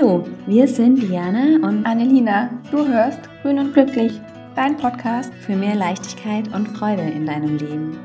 Hallo, 0.00 0.24
wir 0.46 0.66
sind 0.66 1.02
Diana 1.02 1.56
und 1.68 1.84
Annelina. 1.84 2.48
Du 2.70 2.88
hörst 2.88 3.20
Grün 3.42 3.58
und 3.58 3.74
Glücklich, 3.74 4.18
dein 4.56 4.74
Podcast 4.78 5.30
für 5.34 5.54
mehr 5.54 5.74
Leichtigkeit 5.74 6.48
und 6.54 6.68
Freude 6.68 7.02
in 7.02 7.26
deinem 7.26 7.58
Leben. 7.58 7.98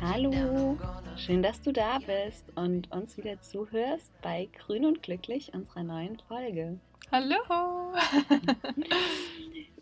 Hallo, 0.00 0.78
schön, 1.16 1.42
dass 1.42 1.60
du 1.62 1.72
da 1.72 1.98
bist 1.98 2.44
und 2.54 2.92
uns 2.92 3.16
wieder 3.16 3.40
zuhörst 3.40 4.12
bei 4.22 4.48
Grün 4.56 4.84
und 4.84 5.02
Glücklich, 5.02 5.52
unserer 5.52 5.82
neuen 5.82 6.16
Folge. 6.28 6.78
Hallo! 7.10 7.34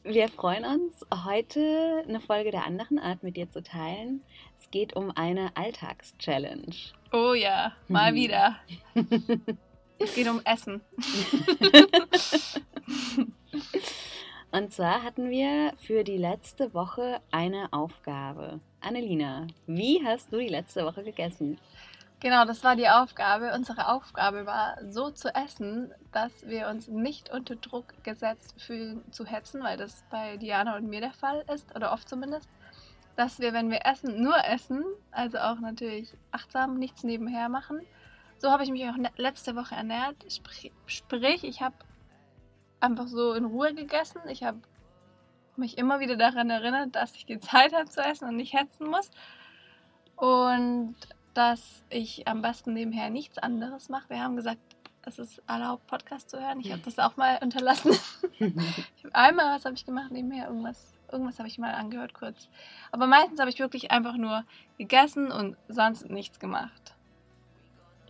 Wir 0.06 0.28
freuen 0.28 0.66
uns, 0.66 1.00
heute 1.24 2.04
eine 2.06 2.20
Folge 2.20 2.50
der 2.50 2.66
anderen 2.66 2.98
Art 2.98 3.22
mit 3.22 3.38
dir 3.38 3.50
zu 3.50 3.62
teilen. 3.62 4.22
Es 4.60 4.70
geht 4.70 4.94
um 4.94 5.10
eine 5.16 5.56
Alltagschallenge. 5.56 6.74
Oh 7.10 7.32
ja, 7.32 7.72
mal 7.88 8.12
mhm. 8.12 8.16
wieder. 8.16 8.56
es 9.98 10.14
geht 10.14 10.28
um 10.28 10.42
Essen. 10.44 10.82
Und 14.52 14.74
zwar 14.74 15.02
hatten 15.02 15.30
wir 15.30 15.72
für 15.78 16.04
die 16.04 16.18
letzte 16.18 16.74
Woche 16.74 17.22
eine 17.30 17.72
Aufgabe. 17.72 18.60
Annelina, 18.82 19.46
wie 19.66 20.04
hast 20.04 20.30
du 20.30 20.38
die 20.38 20.48
letzte 20.48 20.84
Woche 20.84 21.02
gegessen? 21.02 21.56
Genau, 22.24 22.46
das 22.46 22.64
war 22.64 22.74
die 22.74 22.88
Aufgabe. 22.88 23.52
Unsere 23.52 23.86
Aufgabe 23.88 24.46
war, 24.46 24.78
so 24.82 25.10
zu 25.10 25.34
essen, 25.34 25.92
dass 26.10 26.46
wir 26.46 26.68
uns 26.68 26.88
nicht 26.88 27.28
unter 27.28 27.54
Druck 27.54 28.02
gesetzt 28.02 28.54
fühlen 28.56 29.04
zu 29.12 29.26
hetzen, 29.26 29.62
weil 29.62 29.76
das 29.76 30.02
bei 30.10 30.38
Diana 30.38 30.78
und 30.78 30.88
mir 30.88 31.02
der 31.02 31.12
Fall 31.12 31.44
ist, 31.52 31.76
oder 31.76 31.92
oft 31.92 32.08
zumindest, 32.08 32.48
dass 33.14 33.40
wir, 33.40 33.52
wenn 33.52 33.70
wir 33.70 33.84
essen, 33.84 34.22
nur 34.22 34.42
essen, 34.42 34.86
also 35.10 35.36
auch 35.36 35.60
natürlich 35.60 36.14
achtsam, 36.30 36.78
nichts 36.78 37.04
nebenher 37.04 37.50
machen. 37.50 37.82
So 38.38 38.50
habe 38.50 38.64
ich 38.64 38.70
mich 38.70 38.88
auch 38.88 38.96
letzte 39.18 39.54
Woche 39.54 39.74
ernährt. 39.74 40.16
Sprich, 40.86 41.44
ich 41.44 41.60
habe 41.60 41.76
einfach 42.80 43.06
so 43.06 43.34
in 43.34 43.44
Ruhe 43.44 43.74
gegessen. 43.74 44.22
Ich 44.30 44.44
habe 44.44 44.62
mich 45.56 45.76
immer 45.76 46.00
wieder 46.00 46.16
daran 46.16 46.48
erinnert, 46.48 46.94
dass 46.94 47.16
ich 47.16 47.26
die 47.26 47.38
Zeit 47.38 47.74
habe 47.74 47.90
zu 47.90 48.00
essen 48.00 48.26
und 48.30 48.36
nicht 48.36 48.54
hetzen 48.54 48.86
muss. 48.86 49.10
Und 50.16 50.96
dass 51.34 51.84
ich 51.90 52.26
am 52.28 52.42
besten 52.42 52.72
nebenher 52.72 53.10
nichts 53.10 53.38
anderes 53.38 53.88
mache. 53.88 54.08
Wir 54.08 54.22
haben 54.22 54.36
gesagt, 54.36 54.60
es 55.06 55.18
ist 55.18 55.42
erlaubt, 55.46 55.86
Podcast 55.86 56.30
zu 56.30 56.40
hören. 56.40 56.60
Ich 56.60 56.72
habe 56.72 56.80
das 56.82 56.98
auch 56.98 57.16
mal 57.16 57.38
unterlassen. 57.42 57.92
einmal 59.12 59.54
was 59.54 59.64
habe 59.64 59.74
ich 59.74 59.84
gemacht 59.84 60.10
nebenher, 60.10 60.48
irgendwas, 60.48 60.94
irgendwas 61.12 61.38
habe 61.38 61.48
ich 61.48 61.58
mal 61.58 61.74
angehört 61.74 62.14
kurz. 62.14 62.48
Aber 62.90 63.06
meistens 63.06 63.38
habe 63.40 63.50
ich 63.50 63.58
wirklich 63.58 63.90
einfach 63.90 64.16
nur 64.16 64.44
gegessen 64.78 65.30
und 65.30 65.56
sonst 65.68 66.08
nichts 66.08 66.38
gemacht. 66.38 66.94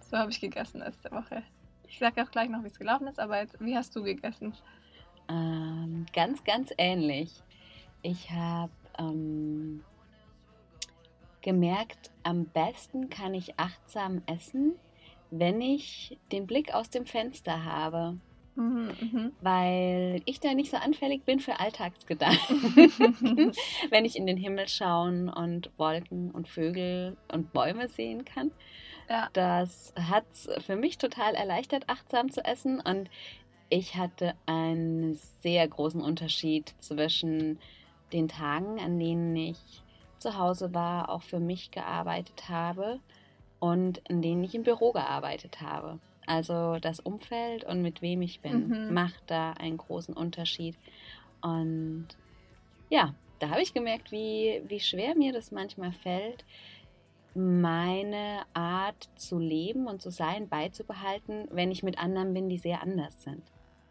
So 0.01 0.19
habe 0.19 0.31
ich 0.31 0.41
gegessen 0.41 0.81
letzte 0.81 1.11
Woche. 1.11 1.43
Ich 1.89 1.99
sage 1.99 2.23
auch 2.23 2.31
gleich 2.31 2.49
noch, 2.49 2.63
wie 2.63 2.69
es 2.69 2.79
gelaufen 2.79 3.09
ist, 3.09 3.19
aber 3.19 3.41
jetzt, 3.41 3.57
wie 3.61 3.77
hast 3.77 3.95
du 3.97 4.03
gegessen? 4.03 4.55
Ähm, 5.29 6.07
ganz, 6.13 6.45
ganz 6.45 6.73
ähnlich. 6.77 7.31
Ich 8.03 8.31
habe 8.31 8.73
ähm, 8.99 9.83
gemerkt, 11.45 12.11
am 12.25 12.47
besten 12.47 13.11
kann 13.11 13.35
ich 13.35 13.59
achtsam 13.59 14.23
essen, 14.27 14.75
wenn 15.31 15.61
ich 15.61 16.19
den 16.33 16.47
Blick 16.47 16.75
aus 16.75 16.91
dem 16.91 17.07
Fenster 17.07 17.65
habe. 17.65 18.17
Mhm, 18.57 18.91
mhm. 19.01 19.33
weil 19.41 20.23
ich 20.27 20.39
da 20.39 20.55
nicht 20.55 20.71
so 20.71 20.77
anfällig 20.77 21.25
bin 21.25 21.41
für 21.41 21.59
Alltagsgedanken. 21.59 23.53
wenn 23.91 24.05
ich 24.05 24.17
in 24.17 24.27
den 24.27 24.37
Himmel 24.37 24.69
schauen 24.69 25.29
und 25.29 25.71
Wolken 25.77 26.31
und 26.31 26.49
Vögel 26.49 27.17
und 27.33 27.53
Bäume 27.53 27.89
sehen 27.89 28.25
kann. 28.25 28.53
Ja. 29.09 29.29
Das 29.33 29.93
hat 29.97 30.25
es 30.33 30.49
für 30.65 30.77
mich 30.77 30.99
total 30.99 31.35
erleichtert, 31.35 31.89
achtsam 31.89 32.31
zu 32.31 32.45
essen. 32.45 32.81
Und 32.81 33.11
ich 33.71 33.97
hatte 33.97 34.35
einen 34.47 35.15
sehr 35.41 35.67
großen 35.67 36.01
Unterschied 36.01 36.75
zwischen 36.79 37.59
den 38.13 38.29
Tagen, 38.29 38.79
an 38.79 39.01
denen 39.01 39.35
ich 39.35 39.84
zu 40.25 40.39
Hause 40.39 40.73
war, 40.73 41.11
auch 41.11 41.23
für 41.23 41.39
mich 41.39 41.71
gearbeitet 41.71 42.49
habe 42.49 42.99
und 43.61 43.99
in 44.09 44.23
denen 44.23 44.43
ich 44.43 44.55
im 44.55 44.63
Büro 44.63 44.93
gearbeitet 44.93 45.61
habe. 45.61 45.99
Also 46.27 46.79
das 46.81 46.99
Umfeld 46.99 47.65
und 47.65 47.83
mit 47.83 48.01
wem 48.01 48.23
ich 48.23 48.41
bin, 48.41 48.69
mhm. 48.69 48.95
macht 48.95 49.23
da 49.27 49.53
einen 49.53 49.77
großen 49.77 50.15
Unterschied. 50.15 50.77
Und 51.43 52.09
ja, 52.89 53.15
da 53.39 53.51
habe 53.51 53.61
ich 53.61 53.75
gemerkt, 53.75 54.13
wie, 54.13 54.63
wie 54.67 54.81
schwer 54.81 55.15
mir 55.15 55.35
das 55.35 55.51
manchmal 55.51 55.93
fällt, 55.93 56.47
meine 57.35 58.43
Art 58.55 59.11
zu 59.17 59.39
leben 59.39 59.87
und 59.87 60.01
zu 60.01 60.11
sein 60.11 60.49
beizubehalten, 60.49 61.49
wenn 61.51 61.71
ich 61.71 61.83
mit 61.83 61.99
anderen 61.99 62.33
bin, 62.33 62.49
die 62.49 62.59
sehr 62.59 62.81
anders 62.81 63.23
sind. 63.23 63.43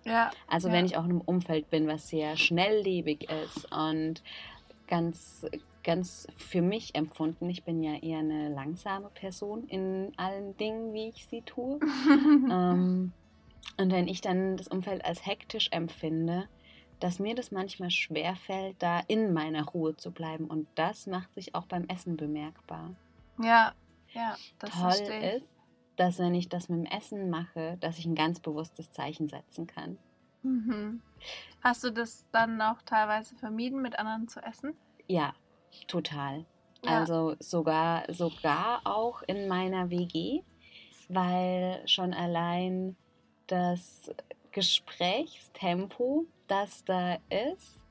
Ja. 0.04 0.32
Also 0.48 0.70
ja. 0.70 0.74
wenn 0.74 0.86
ich 0.86 0.98
auch 0.98 1.04
in 1.04 1.12
einem 1.12 1.22
Umfeld 1.22 1.70
bin, 1.70 1.88
was 1.88 2.10
sehr 2.10 2.38
schnelllebig 2.38 3.30
ist 3.30 3.72
und 3.72 4.24
ganz, 4.88 5.46
ganz 5.84 6.28
für 6.36 6.62
mich 6.62 6.96
empfunden. 6.96 7.50
Ich 7.50 7.64
bin 7.64 7.84
ja 7.84 7.96
eher 7.96 8.20
eine 8.20 8.50
langsame 8.50 9.10
Person 9.10 9.68
in 9.68 10.12
allen 10.18 10.56
Dingen, 10.58 10.94
wie 10.94 11.10
ich 11.10 11.26
sie 11.28 11.42
tue. 11.42 11.80
ähm, 12.52 13.12
und 13.78 13.92
wenn 13.92 14.08
ich 14.08 14.22
dann 14.22 14.58
das 14.58 14.68
Umfeld 14.68 15.04
als 15.06 15.26
hektisch 15.26 15.70
empfinde, 15.72 16.48
dass 17.00 17.20
mir 17.20 17.36
das 17.36 17.52
manchmal 17.52 17.92
schwer 17.92 18.36
fällt, 18.36 18.82
da 18.82 19.02
in 19.08 19.34
meiner 19.34 19.66
Ruhe 19.66 19.98
zu 19.98 20.12
bleiben. 20.12 20.46
Und 20.46 20.68
das 20.76 21.06
macht 21.08 21.34
sich 21.34 21.54
auch 21.54 21.66
beim 21.66 21.86
Essen 21.88 22.16
bemerkbar. 22.16 22.92
Ja, 23.40 23.74
ja, 24.14 24.38
das 24.60 24.72
Toll 24.72 25.08
ist, 25.36 25.54
dass 25.96 26.20
wenn 26.20 26.36
ich 26.36 26.50
das 26.50 26.70
mit 26.70 26.80
dem 26.80 26.86
Essen 26.86 27.30
mache, 27.30 27.78
dass 27.82 27.98
ich 27.98 28.06
ein 28.06 28.16
ganz 28.16 28.40
bewusstes 28.40 28.92
Zeichen 28.92 29.28
setzen 29.28 29.68
kann. 29.68 29.98
Mhm. 30.44 31.02
Hast 31.62 31.84
du 31.84 31.92
das 31.92 32.28
dann 32.32 32.62
auch 32.62 32.82
teilweise 32.84 33.36
vermieden, 33.36 33.82
mit 33.82 33.98
anderen 33.98 34.28
zu 34.28 34.42
essen? 34.42 34.74
Ja, 35.08 35.34
total. 35.88 36.46
Ja. 36.84 37.00
Also 37.00 37.36
sogar, 37.40 38.12
sogar 38.14 38.82
auch 38.84 39.22
in 39.24 39.48
meiner 39.48 39.90
WG, 39.90 40.42
weil 41.10 41.82
schon 41.88 42.14
allein 42.14 42.96
das 43.48 44.12
Gesprächstempo, 44.52 46.26
das 46.48 46.84
da 46.86 47.18
ist, 47.30 47.82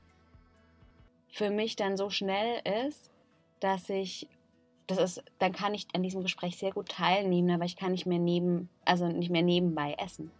für 1.28 1.50
mich 1.50 1.76
dann 1.76 1.96
so 1.96 2.10
schnell 2.10 2.60
ist, 2.86 3.10
dass 3.60 3.88
ich, 3.88 4.28
das 4.86 4.98
ist, 4.98 5.24
dann 5.38 5.52
kann 5.52 5.72
ich 5.72 5.86
an 5.94 6.02
diesem 6.02 6.22
Gespräch 6.22 6.58
sehr 6.58 6.72
gut 6.72 6.90
teilnehmen, 6.90 7.50
aber 7.50 7.64
ich 7.64 7.76
kann 7.76 7.92
nicht 7.92 8.06
mehr 8.06 8.18
neben, 8.18 8.68
also 8.84 9.08
nicht 9.08 9.30
mehr 9.30 9.42
nebenbei 9.42 9.94
essen. 9.98 10.30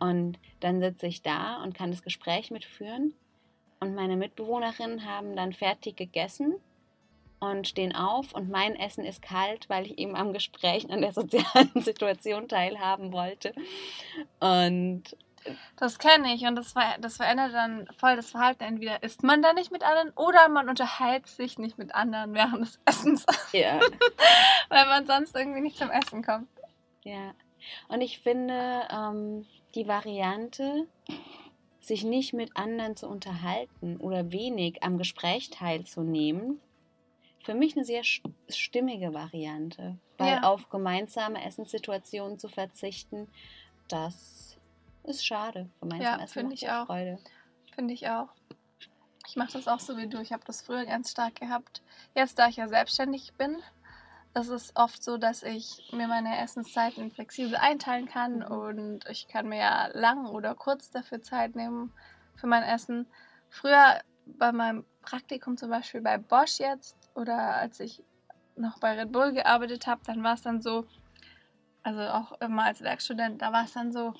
Und 0.00 0.38
dann 0.60 0.80
sitze 0.80 1.06
ich 1.06 1.22
da 1.22 1.62
und 1.62 1.74
kann 1.74 1.90
das 1.90 2.02
Gespräch 2.02 2.50
mitführen. 2.50 3.14
Und 3.78 3.94
meine 3.94 4.16
Mitbewohnerinnen 4.16 5.04
haben 5.04 5.36
dann 5.36 5.52
fertig 5.52 5.96
gegessen 5.96 6.56
und 7.50 7.68
stehen 7.68 7.94
auf 7.94 8.32
und 8.32 8.50
mein 8.50 8.76
Essen 8.76 9.04
ist 9.04 9.22
kalt, 9.22 9.68
weil 9.68 9.86
ich 9.86 9.98
eben 9.98 10.16
am 10.16 10.32
Gespräch 10.32 10.90
an 10.90 11.00
der 11.00 11.12
sozialen 11.12 11.70
Situation 11.74 12.48
teilhaben 12.48 13.12
wollte. 13.12 13.52
Und 14.40 15.16
das 15.76 15.98
kenne 15.98 16.34
ich 16.34 16.42
und 16.42 16.56
das, 16.56 16.72
ver 16.72 16.96
das 17.00 17.16
verändert 17.16 17.52
dann 17.52 17.86
voll 17.98 18.16
das 18.16 18.30
Verhalten. 18.30 18.64
Entweder 18.64 19.02
isst 19.02 19.22
man 19.22 19.42
da 19.42 19.52
nicht 19.52 19.70
mit 19.70 19.82
anderen 19.82 20.10
oder 20.16 20.48
man 20.48 20.68
unterhält 20.68 21.26
sich 21.26 21.58
nicht 21.58 21.78
mit 21.78 21.94
anderen 21.94 22.34
während 22.34 22.62
des 22.62 22.80
Essens. 22.84 23.26
Ja. 23.52 23.80
weil 24.68 24.86
man 24.86 25.06
sonst 25.06 25.36
irgendwie 25.36 25.60
nicht 25.60 25.76
zum 25.76 25.90
Essen 25.90 26.22
kommt. 26.22 26.48
Ja. 27.02 27.34
Und 27.88 28.00
ich 28.00 28.18
finde, 28.18 28.82
ähm, 28.90 29.46
die 29.74 29.86
Variante, 29.86 30.86
sich 31.80 32.04
nicht 32.04 32.32
mit 32.32 32.56
anderen 32.56 32.96
zu 32.96 33.08
unterhalten 33.08 33.98
oder 33.98 34.32
wenig 34.32 34.82
am 34.82 34.96
Gespräch 34.96 35.50
teilzunehmen, 35.50 36.60
für 37.44 37.54
mich 37.54 37.76
eine 37.76 37.84
sehr 37.84 38.02
stimmige 38.48 39.12
Variante. 39.12 39.98
Weil 40.16 40.36
ja. 40.36 40.42
auf 40.42 40.70
gemeinsame 40.70 41.44
Essenssituationen 41.44 42.38
zu 42.38 42.48
verzichten, 42.48 43.28
das 43.88 44.56
ist 45.02 45.24
schade. 45.24 45.68
Gemeinsam 45.80 46.20
ja, 46.20 46.26
finde 46.26 46.54
ich 46.54 46.70
auch. 46.70 46.86
Freude. 46.86 47.18
Finde 47.74 47.94
ich 47.94 48.08
auch. 48.08 48.28
Ich 49.26 49.36
mache 49.36 49.52
das 49.52 49.68
auch 49.68 49.80
so 49.80 49.96
wie 49.96 50.06
du. 50.06 50.20
Ich 50.20 50.32
habe 50.32 50.44
das 50.46 50.62
früher 50.62 50.86
ganz 50.86 51.10
stark 51.10 51.36
gehabt. 51.36 51.82
Jetzt, 52.14 52.38
da 52.38 52.48
ich 52.48 52.56
ja 52.56 52.68
selbstständig 52.68 53.34
bin, 53.34 53.58
es 54.32 54.48
ist 54.48 54.76
oft 54.76 55.02
so, 55.02 55.18
dass 55.18 55.42
ich 55.42 55.90
mir 55.92 56.08
meine 56.08 56.38
Essenszeiten 56.38 57.10
flexibel 57.10 57.56
einteilen 57.56 58.06
kann 58.06 58.38
mhm. 58.38 58.44
und 58.44 59.08
ich 59.08 59.28
kann 59.28 59.48
mir 59.48 59.58
ja 59.58 59.86
lang 59.92 60.26
oder 60.26 60.54
kurz 60.54 60.90
dafür 60.90 61.22
Zeit 61.22 61.56
nehmen 61.56 61.92
für 62.36 62.46
mein 62.46 62.62
Essen. 62.62 63.06
Früher 63.48 64.00
bei 64.26 64.52
meinem 64.52 64.84
Praktikum 65.02 65.56
zum 65.56 65.70
Beispiel 65.70 66.00
bei 66.00 66.18
Bosch 66.18 66.58
jetzt 66.58 66.96
oder 67.14 67.56
als 67.56 67.80
ich 67.80 68.02
noch 68.56 68.78
bei 68.78 68.98
Red 68.98 69.12
Bull 69.12 69.32
gearbeitet 69.32 69.86
habe, 69.86 70.00
dann 70.06 70.22
war 70.22 70.34
es 70.34 70.42
dann 70.42 70.62
so, 70.62 70.86
also 71.82 72.00
auch 72.02 72.40
immer 72.40 72.64
als 72.64 72.82
Werkstudent, 72.82 73.42
da 73.42 73.52
war 73.52 73.64
es 73.64 73.72
dann 73.72 73.92
so, 73.92 74.14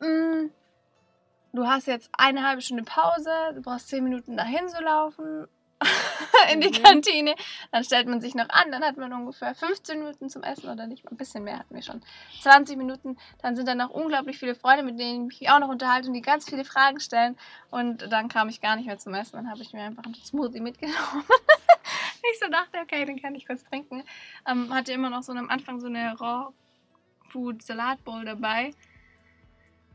mh, 0.00 0.08
mm, 0.08 0.50
du 1.52 1.66
hast 1.66 1.86
jetzt 1.86 2.10
eine 2.16 2.46
halbe 2.46 2.62
Stunde 2.62 2.84
Pause, 2.84 3.30
du 3.54 3.62
brauchst 3.62 3.88
zehn 3.88 4.04
Minuten 4.04 4.36
dahin 4.36 4.68
zu 4.68 4.82
laufen 4.82 5.48
in 6.52 6.60
die 6.60 6.68
mhm. 6.68 6.82
Kantine. 6.82 7.34
Dann 7.70 7.84
stellt 7.84 8.06
man 8.06 8.20
sich 8.20 8.34
noch 8.34 8.48
an, 8.48 8.70
dann 8.70 8.82
hat 8.82 8.96
man 8.96 9.12
ungefähr 9.12 9.54
15 9.54 9.98
Minuten 9.98 10.28
zum 10.30 10.42
Essen 10.42 10.70
oder 10.70 10.86
nicht, 10.86 11.10
ein 11.10 11.16
bisschen 11.16 11.44
mehr 11.44 11.58
hatten 11.58 11.74
wir 11.74 11.82
schon. 11.82 12.02
20 12.42 12.76
Minuten, 12.76 13.16
dann 13.42 13.56
sind 13.56 13.68
da 13.68 13.74
noch 13.74 13.90
unglaublich 13.90 14.38
viele 14.38 14.54
Freunde, 14.54 14.84
mit 14.84 14.98
denen 14.98 15.28
ich 15.28 15.40
mich 15.40 15.50
auch 15.50 15.58
noch 15.58 15.68
unterhalte 15.68 16.08
und 16.08 16.14
die 16.14 16.22
ganz 16.22 16.48
viele 16.48 16.64
Fragen 16.64 17.00
stellen. 17.00 17.36
Und 17.70 18.10
dann 18.10 18.28
kam 18.28 18.48
ich 18.48 18.60
gar 18.60 18.76
nicht 18.76 18.86
mehr 18.86 18.98
zum 18.98 19.14
Essen, 19.14 19.36
dann 19.36 19.50
habe 19.50 19.62
ich 19.62 19.72
mir 19.72 19.82
einfach 19.82 20.04
einen 20.04 20.14
Smoothie 20.14 20.60
mitgenommen. 20.60 21.24
ich 22.32 22.38
so 22.38 22.48
dachte, 22.50 22.78
okay, 22.82 23.04
den 23.04 23.20
kann 23.20 23.34
ich 23.34 23.46
kurz 23.46 23.64
trinken. 23.64 24.04
Ähm, 24.48 24.72
hatte 24.72 24.92
immer 24.92 25.10
noch 25.10 25.22
so 25.22 25.32
am 25.32 25.48
Anfang 25.48 25.80
so 25.80 25.86
eine 25.86 26.18
Raw 26.18 26.52
Food 27.28 27.62
Salat 27.62 28.02
Bowl 28.04 28.24
dabei. 28.24 28.72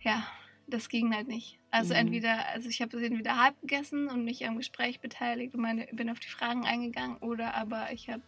Ja, 0.02 0.28
das 0.68 0.90
ging 0.90 1.14
halt 1.14 1.28
nicht. 1.28 1.60
Also 1.70 1.94
mhm. 1.94 2.02
entweder, 2.02 2.48
also 2.50 2.70
ich 2.70 2.82
habe 2.82 3.00
den 3.00 3.18
wieder 3.18 3.42
halb 3.42 3.60
gegessen 3.62 4.10
und 4.10 4.26
mich 4.26 4.46
am 4.46 4.58
Gespräch 4.58 5.00
beteiligt 5.00 5.54
und 5.56 5.62
meine, 5.62 5.88
bin 5.92 6.10
auf 6.10 6.20
die 6.20 6.30
Fragen 6.30 6.66
eingegangen 6.66 7.18
oder 7.18 7.56
aber 7.56 7.92
ich 7.92 8.10
habe 8.10 8.24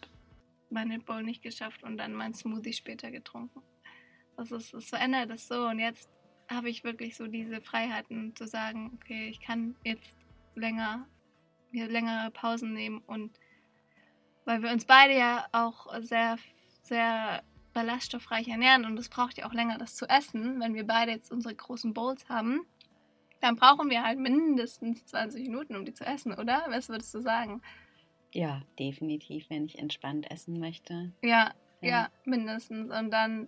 meine 0.69 0.99
Bowl 0.99 1.23
nicht 1.23 1.43
geschafft 1.43 1.83
und 1.83 1.97
dann 1.97 2.13
mein 2.13 2.33
Smoothie 2.33 2.73
später 2.73 3.11
getrunken. 3.11 3.61
Das 4.37 4.51
ist, 4.51 4.73
es 4.73 4.89
verändert 4.89 5.29
das 5.29 5.47
so 5.47 5.67
und 5.67 5.79
jetzt 5.79 6.09
habe 6.49 6.69
ich 6.69 6.83
wirklich 6.83 7.15
so 7.15 7.27
diese 7.27 7.61
Freiheiten 7.61 8.35
zu 8.35 8.47
sagen, 8.47 8.91
okay, 8.95 9.29
ich 9.29 9.39
kann 9.39 9.75
jetzt 9.83 10.15
länger, 10.55 11.07
mir 11.71 11.87
längere 11.87 12.31
Pausen 12.31 12.73
nehmen 12.73 12.99
und 13.05 13.37
weil 14.45 14.61
wir 14.61 14.71
uns 14.71 14.85
beide 14.85 15.17
ja 15.17 15.45
auch 15.51 15.87
sehr, 16.01 16.37
sehr 16.81 17.43
ballaststoffreich 17.73 18.47
ernähren 18.47 18.85
und 18.85 18.97
es 18.99 19.09
braucht 19.09 19.37
ja 19.37 19.45
auch 19.47 19.53
länger, 19.53 19.77
das 19.77 19.95
zu 19.95 20.07
essen. 20.07 20.59
Wenn 20.59 20.75
wir 20.75 20.85
beide 20.85 21.11
jetzt 21.11 21.31
unsere 21.31 21.55
großen 21.55 21.93
Bowls 21.93 22.29
haben, 22.29 22.65
dann 23.41 23.55
brauchen 23.55 23.89
wir 23.89 24.03
halt 24.03 24.19
mindestens 24.19 25.05
20 25.05 25.43
Minuten, 25.43 25.75
um 25.75 25.85
die 25.85 25.93
zu 25.93 26.05
essen, 26.05 26.33
oder? 26.33 26.65
Was 26.69 26.89
würdest 26.89 27.13
du 27.13 27.19
sagen? 27.19 27.61
Ja, 28.31 28.61
definitiv, 28.79 29.49
wenn 29.49 29.65
ich 29.65 29.79
entspannt 29.79 30.29
essen 30.31 30.59
möchte. 30.59 31.11
Ja, 31.21 31.53
ja, 31.81 31.89
ja 31.89 32.09
mindestens. 32.25 32.89
Und 32.91 33.11
dann 33.11 33.47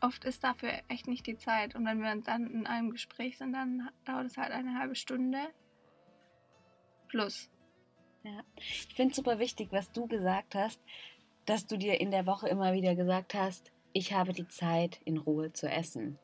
oft 0.00 0.24
ist 0.24 0.44
dafür 0.44 0.70
echt 0.88 1.08
nicht 1.08 1.26
die 1.26 1.36
Zeit. 1.36 1.74
Und 1.74 1.84
wenn 1.84 2.00
wir 2.00 2.14
dann 2.16 2.46
in 2.46 2.66
einem 2.66 2.90
Gespräch 2.90 3.38
sind, 3.38 3.52
dann 3.52 3.88
dauert 4.04 4.26
es 4.26 4.36
halt 4.36 4.52
eine 4.52 4.78
halbe 4.78 4.94
Stunde 4.94 5.38
plus. 7.08 7.50
Ja, 8.24 8.42
ich 8.56 8.94
finde 8.94 9.10
es 9.10 9.16
super 9.16 9.38
wichtig, 9.38 9.68
was 9.72 9.90
du 9.92 10.06
gesagt 10.06 10.54
hast, 10.54 10.80
dass 11.44 11.66
du 11.66 11.76
dir 11.76 12.00
in 12.00 12.10
der 12.10 12.26
Woche 12.26 12.48
immer 12.48 12.72
wieder 12.72 12.94
gesagt 12.94 13.34
hast, 13.34 13.72
ich 13.92 14.12
habe 14.12 14.32
die 14.32 14.48
Zeit, 14.48 15.00
in 15.04 15.18
Ruhe 15.18 15.52
zu 15.52 15.68
essen. 15.68 16.18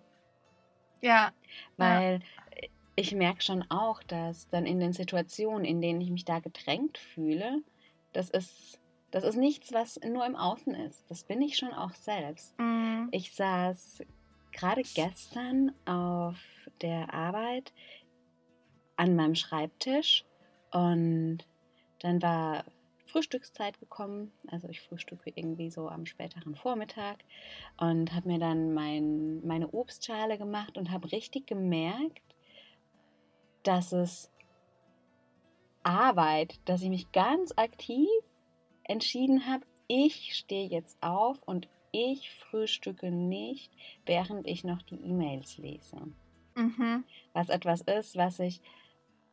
Ja. 1.00 1.32
Weil 1.76 2.20
ja. 2.60 2.68
ich 2.96 3.14
merke 3.14 3.42
schon 3.42 3.62
auch, 3.70 4.02
dass 4.02 4.48
dann 4.48 4.64
in 4.66 4.80
den 4.80 4.92
Situationen, 4.92 5.64
in 5.64 5.80
denen 5.80 6.00
ich 6.00 6.10
mich 6.10 6.24
da 6.24 6.38
gedrängt 6.38 6.98
fühle, 6.98 7.62
das 8.12 8.30
ist, 8.30 8.80
das 9.10 9.24
ist 9.24 9.36
nichts, 9.36 9.72
was 9.72 10.00
nur 10.00 10.24
im 10.24 10.36
Außen 10.36 10.74
ist. 10.74 11.04
Das 11.10 11.24
bin 11.24 11.42
ich 11.42 11.56
schon 11.56 11.72
auch 11.72 11.94
selbst. 11.94 12.58
Mhm. 12.58 13.08
Ich 13.10 13.34
saß 13.34 14.04
gerade 14.52 14.82
gestern 14.82 15.72
auf 15.84 16.36
der 16.80 17.12
Arbeit 17.12 17.72
an 18.96 19.14
meinem 19.14 19.34
Schreibtisch 19.34 20.24
und 20.72 21.38
dann 22.00 22.22
war 22.22 22.64
Frühstückszeit 23.06 23.78
gekommen. 23.80 24.32
Also 24.48 24.68
ich 24.68 24.80
frühstücke 24.80 25.32
irgendwie 25.34 25.70
so 25.70 25.88
am 25.88 26.06
späteren 26.06 26.54
Vormittag 26.54 27.18
und 27.78 28.14
habe 28.14 28.28
mir 28.28 28.38
dann 28.38 28.74
mein, 28.74 29.46
meine 29.46 29.68
Obstschale 29.72 30.38
gemacht 30.38 30.76
und 30.78 30.90
habe 30.90 31.10
richtig 31.12 31.46
gemerkt, 31.46 32.22
dass 33.62 33.92
es 33.92 34.30
Arbeit, 35.82 36.60
dass 36.66 36.82
ich 36.82 36.90
mich 36.90 37.12
ganz 37.12 37.52
aktiv 37.56 38.08
entschieden 38.84 39.46
habe, 39.46 39.64
ich 39.86 40.36
stehe 40.36 40.68
jetzt 40.68 41.02
auf 41.02 41.42
und 41.46 41.68
ich 41.92 42.30
frühstücke 42.30 43.10
nicht, 43.10 43.72
während 44.04 44.46
ich 44.46 44.64
noch 44.64 44.82
die 44.82 44.96
E-Mails 44.96 45.56
lese. 45.56 45.96
Mhm. 46.54 47.04
Was 47.32 47.48
etwas 47.48 47.80
ist, 47.82 48.16
was 48.16 48.38
ich 48.40 48.60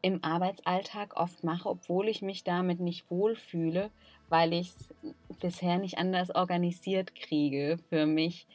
im 0.05 0.23
Arbeitsalltag 0.23 1.15
oft 1.15 1.43
mache, 1.43 1.67
obwohl 1.67 2.07
ich 2.07 2.21
mich 2.21 2.43
damit 2.43 2.79
nicht 2.79 3.09
wohlfühle, 3.09 3.89
weil 4.29 4.53
ich 4.53 4.67
es 4.67 4.87
bisher 5.39 5.79
nicht 5.79 5.97
anders 5.97 6.29
organisiert 6.29 7.15
kriege 7.15 7.79
für 7.89 8.05
mich, 8.05 8.45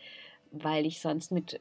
weil 0.53 0.87
ich 0.87 1.01
sonst 1.01 1.33
mit 1.33 1.61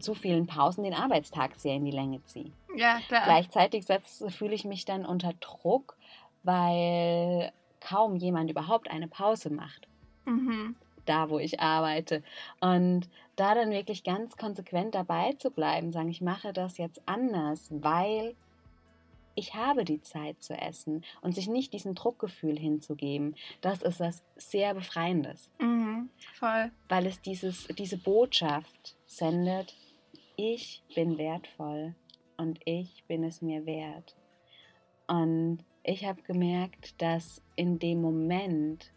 zu 0.00 0.14
vielen 0.14 0.48
Pausen 0.48 0.82
den 0.82 0.92
Arbeitstag 0.92 1.54
sehr 1.54 1.76
in 1.76 1.84
die 1.84 1.92
Länge 1.92 2.20
ziehe. 2.24 2.50
Ja, 2.74 2.98
klar. 3.06 3.22
Gleichzeitig 3.22 3.86
fühle 4.28 4.54
ich 4.54 4.64
mich 4.64 4.84
dann 4.84 5.06
unter 5.06 5.34
Druck, 5.34 5.96
weil 6.42 7.52
kaum 7.80 8.16
jemand 8.16 8.50
überhaupt 8.50 8.90
eine 8.90 9.06
Pause 9.06 9.50
macht. 9.50 9.86
Mhm. 10.24 10.74
Da, 11.04 11.30
wo 11.30 11.38
ich 11.38 11.60
arbeite. 11.60 12.24
Und 12.58 13.08
da 13.36 13.54
dann 13.54 13.70
wirklich 13.70 14.02
ganz 14.02 14.36
konsequent 14.36 14.96
dabei 14.96 15.34
zu 15.34 15.52
bleiben, 15.52 15.92
sagen, 15.92 16.08
ich 16.08 16.20
mache 16.20 16.52
das 16.52 16.76
jetzt 16.76 17.00
anders, 17.06 17.68
weil 17.70 18.34
ich 19.36 19.54
habe 19.54 19.84
die 19.84 20.00
Zeit 20.00 20.42
zu 20.42 20.54
essen 20.54 21.04
und 21.20 21.34
sich 21.34 21.46
nicht 21.46 21.72
diesem 21.74 21.94
Druckgefühl 21.94 22.58
hinzugeben, 22.58 23.36
das 23.60 23.82
ist 23.82 24.00
was 24.00 24.24
sehr 24.36 24.74
Befreiendes. 24.74 25.50
Mhm, 25.60 26.08
voll. 26.34 26.72
Weil 26.88 27.06
es 27.06 27.20
dieses, 27.20 27.68
diese 27.78 27.98
Botschaft 27.98 28.96
sendet, 29.06 29.76
ich 30.36 30.82
bin 30.94 31.18
wertvoll 31.18 31.94
und 32.38 32.58
ich 32.64 33.04
bin 33.06 33.22
es 33.24 33.42
mir 33.42 33.66
wert. 33.66 34.16
Und 35.06 35.58
ich 35.84 36.04
habe 36.04 36.22
gemerkt, 36.22 37.00
dass 37.00 37.42
in 37.54 37.78
dem 37.78 38.00
Moment 38.00 38.90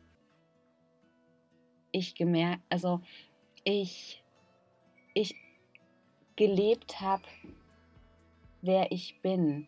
ich 1.92 2.16
gemerkt, 2.16 2.64
also 2.70 3.02
ich, 3.66 4.24
ich 5.14 5.36
gelebt 6.38 7.02
habe, 7.02 7.24
wer 8.62 8.92
ich 8.92 9.22
bin 9.22 9.68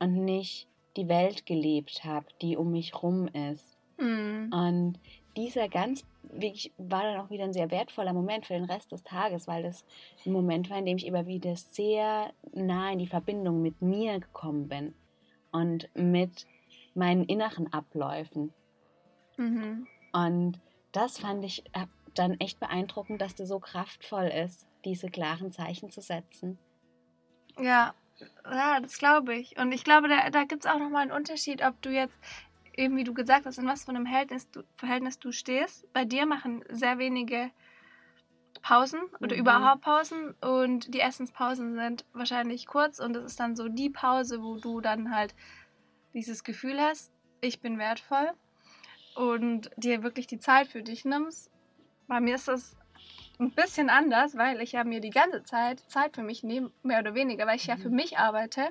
und 0.00 0.24
nicht 0.24 0.66
die 0.96 1.08
Welt 1.08 1.46
gelebt 1.46 2.04
habe, 2.04 2.26
die 2.42 2.56
um 2.56 2.72
mich 2.72 3.00
rum 3.00 3.28
ist. 3.28 3.76
Mhm. 3.98 4.50
Und 4.52 4.98
dieser 5.36 5.68
ganz 5.68 6.04
wirklich 6.22 6.72
war 6.76 7.02
dann 7.02 7.20
auch 7.20 7.30
wieder 7.30 7.44
ein 7.44 7.52
sehr 7.52 7.70
wertvoller 7.70 8.12
Moment 8.12 8.46
für 8.46 8.54
den 8.54 8.64
Rest 8.64 8.90
des 8.92 9.02
Tages, 9.04 9.46
weil 9.46 9.62
das 9.62 9.84
ein 10.26 10.32
Moment 10.32 10.68
war, 10.70 10.78
in 10.78 10.86
dem 10.86 10.96
ich 10.96 11.06
immer 11.06 11.26
wieder 11.26 11.54
sehr 11.54 12.32
nah 12.52 12.92
in 12.92 12.98
die 12.98 13.06
Verbindung 13.06 13.62
mit 13.62 13.80
mir 13.80 14.18
gekommen 14.18 14.68
bin 14.68 14.94
und 15.52 15.88
mit 15.94 16.46
meinen 16.94 17.24
inneren 17.24 17.72
Abläufen. 17.72 18.52
Mhm. 19.36 19.86
Und 20.12 20.60
das 20.92 21.18
fand 21.18 21.44
ich 21.44 21.62
dann 22.14 22.40
echt 22.40 22.58
beeindruckend, 22.58 23.20
dass 23.20 23.36
das 23.36 23.48
so 23.48 23.60
kraftvoll 23.60 24.26
ist, 24.26 24.66
diese 24.84 25.08
klaren 25.08 25.52
Zeichen 25.52 25.90
zu 25.90 26.00
setzen. 26.00 26.58
Ja, 27.58 27.94
ja, 28.44 28.80
das 28.80 28.98
glaube 28.98 29.34
ich. 29.34 29.58
Und 29.58 29.72
ich 29.72 29.84
glaube, 29.84 30.08
da, 30.08 30.30
da 30.30 30.44
gibt 30.44 30.64
es 30.64 30.70
auch 30.70 30.78
nochmal 30.78 31.02
einen 31.02 31.12
Unterschied, 31.12 31.62
ob 31.62 31.80
du 31.82 31.90
jetzt, 31.90 32.18
eben 32.76 32.96
wie 32.96 33.04
du 33.04 33.14
gesagt 33.14 33.46
hast, 33.46 33.58
in 33.58 33.66
was 33.66 33.84
für 33.84 33.90
einem 33.90 34.06
Verhältnis 34.06 34.50
du, 34.50 34.62
Verhältnis 34.76 35.18
du 35.18 35.32
stehst. 35.32 35.92
Bei 35.92 36.04
dir 36.04 36.26
machen 36.26 36.64
sehr 36.68 36.98
wenige 36.98 37.50
Pausen 38.62 39.00
oder 39.20 39.34
mhm. 39.34 39.40
überhaupt 39.40 39.82
Pausen 39.82 40.34
und 40.40 40.92
die 40.92 41.00
Essenspausen 41.00 41.74
sind 41.74 42.04
wahrscheinlich 42.12 42.66
kurz 42.66 42.98
und 42.98 43.16
es 43.16 43.24
ist 43.24 43.40
dann 43.40 43.56
so 43.56 43.68
die 43.68 43.90
Pause, 43.90 44.42
wo 44.42 44.56
du 44.56 44.80
dann 44.80 45.14
halt 45.14 45.34
dieses 46.12 46.44
Gefühl 46.44 46.80
hast, 46.80 47.12
ich 47.40 47.60
bin 47.60 47.78
wertvoll 47.78 48.32
und 49.14 49.70
dir 49.76 50.02
wirklich 50.02 50.26
die 50.26 50.38
Zeit 50.38 50.68
für 50.68 50.82
dich 50.82 51.04
nimmst. 51.04 51.50
Bei 52.06 52.20
mir 52.20 52.34
ist 52.34 52.48
das 52.48 52.76
ein 53.40 53.50
bisschen 53.50 53.90
anders, 53.90 54.36
weil 54.36 54.60
ich 54.60 54.72
ja 54.72 54.84
mir 54.84 55.00
die 55.00 55.10
ganze 55.10 55.42
Zeit 55.42 55.80
Zeit 55.90 56.14
für 56.14 56.22
mich 56.22 56.42
nehme, 56.42 56.70
mehr 56.82 57.00
oder 57.00 57.14
weniger, 57.14 57.46
weil 57.46 57.56
ich 57.56 57.66
ja 57.66 57.76
für 57.76 57.88
mhm. 57.88 57.96
mich 57.96 58.18
arbeite. 58.18 58.68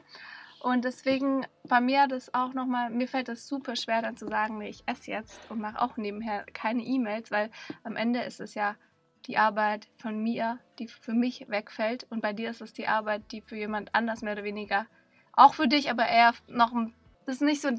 Und 0.62 0.84
deswegen 0.84 1.46
bei 1.64 1.80
mir 1.80 2.08
das 2.08 2.34
auch 2.34 2.54
nochmal, 2.54 2.90
mir 2.90 3.08
fällt 3.08 3.30
das 3.30 3.48
super 3.48 3.76
schwer 3.76 4.02
dann 4.02 4.18
zu 4.18 4.28
sagen, 4.28 4.58
nee, 4.58 4.70
ich 4.70 4.84
esse 4.86 5.12
jetzt 5.12 5.40
und 5.50 5.60
mache 5.60 5.82
auch 5.82 5.96
nebenher 5.98 6.46
keine 6.54 6.84
E-Mails, 6.84 7.32
weil 7.32 7.50
am 7.84 7.96
Ende 7.96 8.22
ist 8.22 8.42
es 8.42 8.56
ja 8.56 8.76
die 9.26 9.38
Arbeit 9.38 9.88
von 9.96 10.22
mir, 10.22 10.60
die 10.78 10.88
für 10.88 11.14
mich 11.14 11.46
wegfällt 11.50 12.06
und 12.10 12.22
bei 12.22 12.34
dir 12.34 12.50
ist 12.50 12.62
es 12.62 12.74
die 12.74 12.88
Arbeit, 12.88 13.32
die 13.32 13.42
für 13.42 13.56
jemand 13.56 13.96
anders 13.96 14.22
mehr 14.22 14.34
oder 14.34 14.44
weniger, 14.44 14.86
auch 15.34 15.54
für 15.54 15.68
dich, 15.68 15.90
aber 15.90 16.08
eher 16.08 16.34
noch, 16.48 16.74
das 17.26 17.36
ist 17.36 17.42
nicht 17.42 17.62
so, 17.62 17.70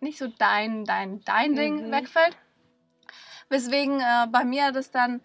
nicht 0.00 0.18
so 0.18 0.28
dein, 0.38 0.84
dein, 0.84 1.22
dein 1.22 1.52
mhm. 1.52 1.56
Ding 1.56 1.90
wegfällt. 1.90 2.36
Weswegen 3.48 4.00
äh, 4.00 4.26
bei 4.30 4.44
mir 4.44 4.72
das 4.72 4.90
dann 4.90 5.22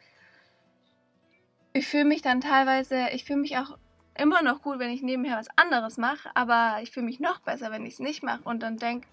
ich 1.74 1.88
fühle 1.88 2.06
mich 2.06 2.22
dann 2.22 2.42
teilweise, 2.42 3.10
ich 3.14 3.26
fühle 3.26 3.40
mich 3.40 3.58
auch 3.58 3.78
immer 4.16 4.42
noch 4.42 4.62
gut, 4.62 4.80
wenn 4.80 4.92
ich 4.92 5.02
nebenher 5.02 5.38
was 5.38 5.48
anderes 5.56 5.98
mache, 5.98 6.30
aber 6.36 6.80
ich 6.82 6.92
fühle 6.92 7.06
mich 7.06 7.20
noch 7.20 7.40
besser, 7.40 7.72
wenn 7.72 7.86
ich 7.86 7.94
es 7.94 8.00
nicht 8.00 8.24
mache 8.24 8.44
und 8.44 8.62
dann 8.62 8.78
denke, 8.78 9.08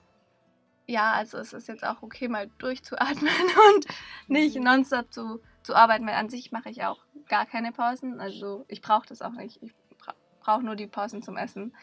ja, 0.87 1.12
also 1.12 1.38
es 1.38 1.53
ist 1.53 1.69
jetzt 1.69 1.85
auch 1.85 2.03
okay, 2.03 2.29
mal 2.29 2.49
durchzuatmen 2.59 3.33
und 3.75 3.87
nicht 4.27 4.57
mhm. 4.57 4.65
nonstop 4.65 5.12
zu, 5.12 5.41
zu 5.62 5.75
arbeiten, 5.75 6.07
weil 6.07 6.15
an 6.15 6.31
sich 6.31 6.50
mache 6.50 6.71
ich 6.71 6.83
auch 6.85 7.05
gar 7.29 7.45
keine 7.45 7.73
Pausen. 7.73 8.21
Also 8.21 8.65
ich 8.69 8.81
brauche 8.81 9.07
das 9.07 9.21
auch 9.21 9.33
nicht. 9.33 9.62
Ich 9.62 9.75
bra 9.99 10.15
brauche 10.41 10.62
nur 10.62 10.77
die 10.77 10.87
Pausen 10.87 11.23
zum 11.23 11.37
Essen. 11.37 11.77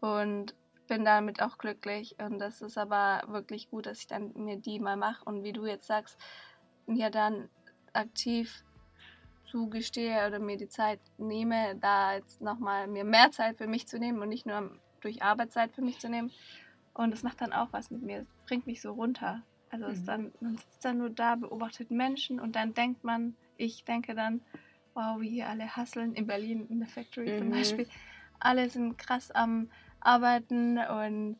Und 0.00 0.54
bin 0.86 1.06
damit 1.06 1.40
auch 1.40 1.56
glücklich. 1.56 2.16
Und 2.18 2.38
das 2.38 2.60
ist 2.60 2.76
aber 2.76 3.22
wirklich 3.28 3.70
gut, 3.70 3.86
dass 3.86 4.00
ich 4.00 4.06
dann 4.06 4.32
mir 4.34 4.58
die 4.58 4.78
mal 4.78 4.96
mache. 4.96 5.24
Und 5.24 5.42
wie 5.44 5.54
du 5.54 5.64
jetzt 5.64 5.86
sagst, 5.86 6.18
ja 6.86 7.08
dann 7.08 7.48
aktiv 7.94 8.64
zugestehe 9.52 10.26
oder 10.26 10.38
mir 10.38 10.56
die 10.56 10.68
Zeit 10.68 10.98
nehme, 11.18 11.76
da 11.78 12.14
jetzt 12.14 12.40
nochmal 12.40 12.86
mir 12.86 13.04
mehr 13.04 13.30
Zeit 13.30 13.58
für 13.58 13.66
mich 13.66 13.86
zu 13.86 13.98
nehmen 13.98 14.18
und 14.22 14.30
nicht 14.30 14.46
nur 14.46 14.70
durch 15.02 15.22
Arbeitszeit 15.22 15.72
für 15.72 15.82
mich 15.82 15.98
zu 15.98 16.08
nehmen. 16.08 16.32
Und 16.94 17.10
das 17.10 17.22
macht 17.22 17.42
dann 17.42 17.52
auch 17.52 17.68
was 17.70 17.90
mit 17.90 18.02
mir. 18.02 18.20
Es 18.20 18.28
bringt 18.46 18.66
mich 18.66 18.80
so 18.80 18.92
runter. 18.92 19.42
Also 19.70 19.86
mhm. 19.86 19.92
ist 19.92 20.08
dann, 20.08 20.32
man 20.40 20.56
sitzt 20.56 20.82
dann 20.84 20.98
nur 20.98 21.10
da, 21.10 21.36
beobachtet 21.36 21.90
Menschen 21.90 22.40
und 22.40 22.56
dann 22.56 22.72
denkt 22.72 23.04
man, 23.04 23.36
ich 23.58 23.84
denke 23.84 24.14
dann, 24.14 24.40
wow, 24.94 25.20
wie 25.20 25.28
hier 25.28 25.48
alle 25.48 25.76
hasseln 25.76 26.14
in 26.14 26.26
Berlin 26.26 26.66
in 26.70 26.80
der 26.80 26.88
Factory 26.88 27.32
mhm. 27.32 27.38
zum 27.38 27.50
Beispiel. 27.50 27.86
Alle 28.40 28.70
sind 28.70 28.96
krass 28.96 29.30
am 29.30 29.70
Arbeiten 30.00 30.78
und 30.78 31.36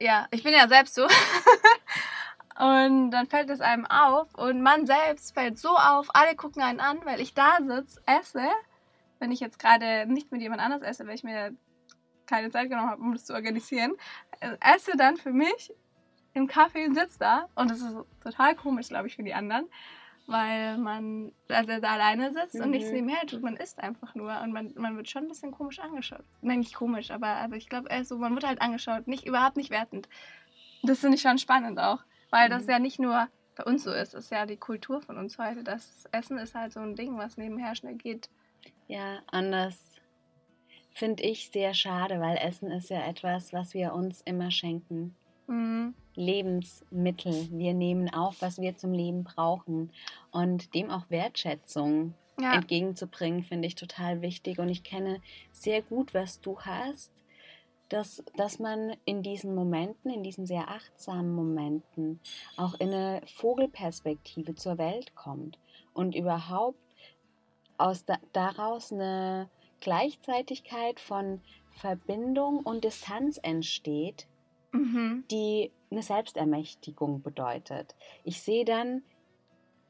ja, 0.00 0.26
ich 0.30 0.42
bin 0.42 0.54
ja 0.54 0.66
selbst 0.68 0.94
so. 0.94 1.06
Und 2.58 3.10
dann 3.12 3.26
fällt 3.26 3.48
es 3.50 3.60
einem 3.60 3.86
auf 3.86 4.34
und 4.34 4.60
man 4.62 4.86
selbst 4.86 5.34
fällt 5.34 5.58
so 5.58 5.70
auf, 5.70 6.08
alle 6.14 6.36
gucken 6.36 6.62
einen 6.62 6.80
an, 6.80 7.00
weil 7.04 7.20
ich 7.20 7.32
da 7.34 7.58
sitze, 7.60 8.00
esse, 8.06 8.46
wenn 9.18 9.30
ich 9.30 9.40
jetzt 9.40 9.58
gerade 9.58 10.06
nicht 10.06 10.32
mit 10.32 10.42
jemand 10.42 10.60
anders 10.60 10.82
esse, 10.82 11.06
weil 11.06 11.14
ich 11.14 11.24
mir 11.24 11.54
keine 12.26 12.50
Zeit 12.50 12.68
genommen 12.68 12.90
habe, 12.90 13.00
um 13.00 13.12
das 13.12 13.24
zu 13.24 13.34
organisieren, 13.34 13.94
esse 14.60 14.96
dann 14.96 15.16
für 15.16 15.32
mich 15.32 15.72
im 16.34 16.46
Kaffee 16.46 16.86
und 16.86 16.94
sitze 16.94 17.18
da 17.18 17.48
und 17.54 17.70
das 17.70 17.80
ist 17.80 17.96
total 18.22 18.54
komisch, 18.54 18.88
glaube 18.88 19.06
ich, 19.06 19.16
für 19.16 19.22
die 19.22 19.34
anderen, 19.34 19.66
weil 20.26 20.76
man 20.78 21.32
also 21.48 21.80
da 21.80 21.92
alleine 21.92 22.32
sitzt 22.32 22.56
mhm. 22.56 22.62
und 22.62 22.70
nichts 22.70 22.90
nebenher 22.90 23.26
tut. 23.26 23.42
Man 23.42 23.56
isst 23.56 23.78
einfach 23.78 24.14
nur 24.14 24.40
und 24.40 24.52
man, 24.52 24.72
man 24.76 24.96
wird 24.96 25.08
schon 25.08 25.24
ein 25.24 25.28
bisschen 25.28 25.52
komisch 25.52 25.78
angeschaut. 25.78 26.24
Nein, 26.42 26.60
nicht 26.60 26.74
komisch, 26.74 27.10
aber, 27.10 27.28
aber 27.28 27.56
ich 27.56 27.68
glaube, 27.68 27.88
so, 28.04 28.18
man 28.18 28.34
wird 28.34 28.46
halt 28.46 28.60
angeschaut, 28.60 29.08
nicht 29.08 29.26
überhaupt 29.26 29.56
nicht 29.56 29.70
wertend. 29.70 30.08
Das 30.82 31.00
finde 31.00 31.16
ich 31.16 31.22
schon 31.22 31.38
spannend 31.38 31.78
auch. 31.78 32.02
Weil 32.32 32.48
das 32.48 32.64
mhm. 32.64 32.70
ja 32.70 32.78
nicht 32.78 32.98
nur 32.98 33.28
bei 33.54 33.64
uns 33.64 33.84
so 33.84 33.92
ist, 33.92 34.14
das 34.14 34.24
ist 34.24 34.30
ja 34.32 34.46
die 34.46 34.56
Kultur 34.56 35.02
von 35.02 35.18
uns 35.18 35.38
heute. 35.38 35.62
Das 35.62 36.06
Essen 36.10 36.38
ist 36.38 36.54
halt 36.54 36.72
so 36.72 36.80
ein 36.80 36.96
Ding, 36.96 37.18
was 37.18 37.36
nebenher 37.36 37.74
schnell 37.76 37.94
geht. 37.94 38.30
Ja, 38.88 39.18
anders 39.26 39.78
finde 40.94 41.22
ich 41.22 41.50
sehr 41.50 41.74
schade, 41.74 42.20
weil 42.20 42.38
Essen 42.38 42.70
ist 42.70 42.88
ja 42.88 43.06
etwas, 43.06 43.52
was 43.52 43.74
wir 43.74 43.92
uns 43.92 44.22
immer 44.22 44.50
schenken. 44.50 45.14
Mhm. 45.46 45.94
Lebensmittel. 46.14 47.48
Wir 47.50 47.74
nehmen 47.74 48.12
auf, 48.12 48.40
was 48.40 48.60
wir 48.60 48.76
zum 48.76 48.92
Leben 48.92 49.24
brauchen. 49.24 49.90
Und 50.30 50.74
dem 50.74 50.90
auch 50.90 51.10
Wertschätzung 51.10 52.14
ja. 52.40 52.54
entgegenzubringen, 52.54 53.42
finde 53.44 53.68
ich 53.68 53.74
total 53.74 54.22
wichtig. 54.22 54.58
Und 54.58 54.70
ich 54.70 54.82
kenne 54.82 55.20
sehr 55.52 55.82
gut, 55.82 56.14
was 56.14 56.40
du 56.40 56.58
hast 56.60 57.10
dass, 57.92 58.24
dass 58.36 58.58
man 58.58 58.96
in 59.04 59.22
diesen 59.22 59.54
Momenten, 59.54 60.10
in 60.10 60.22
diesen 60.22 60.46
sehr 60.46 60.68
achtsamen 60.68 61.34
Momenten, 61.34 62.20
auch 62.56 62.74
in 62.80 62.88
eine 62.88 63.20
Vogelperspektive 63.26 64.54
zur 64.54 64.78
Welt 64.78 65.14
kommt 65.14 65.58
und 65.92 66.14
überhaupt 66.14 66.78
aus 67.76 68.04
da, 68.04 68.16
daraus 68.32 68.92
eine 68.92 69.50
Gleichzeitigkeit 69.80 71.00
von 71.00 71.40
Verbindung 71.72 72.60
und 72.60 72.84
Distanz 72.84 73.38
entsteht, 73.42 74.26
mhm. 74.72 75.24
die 75.30 75.70
eine 75.90 76.02
Selbstermächtigung 76.02 77.22
bedeutet. 77.22 77.94
Ich 78.24 78.40
sehe 78.40 78.64
dann, 78.64 79.02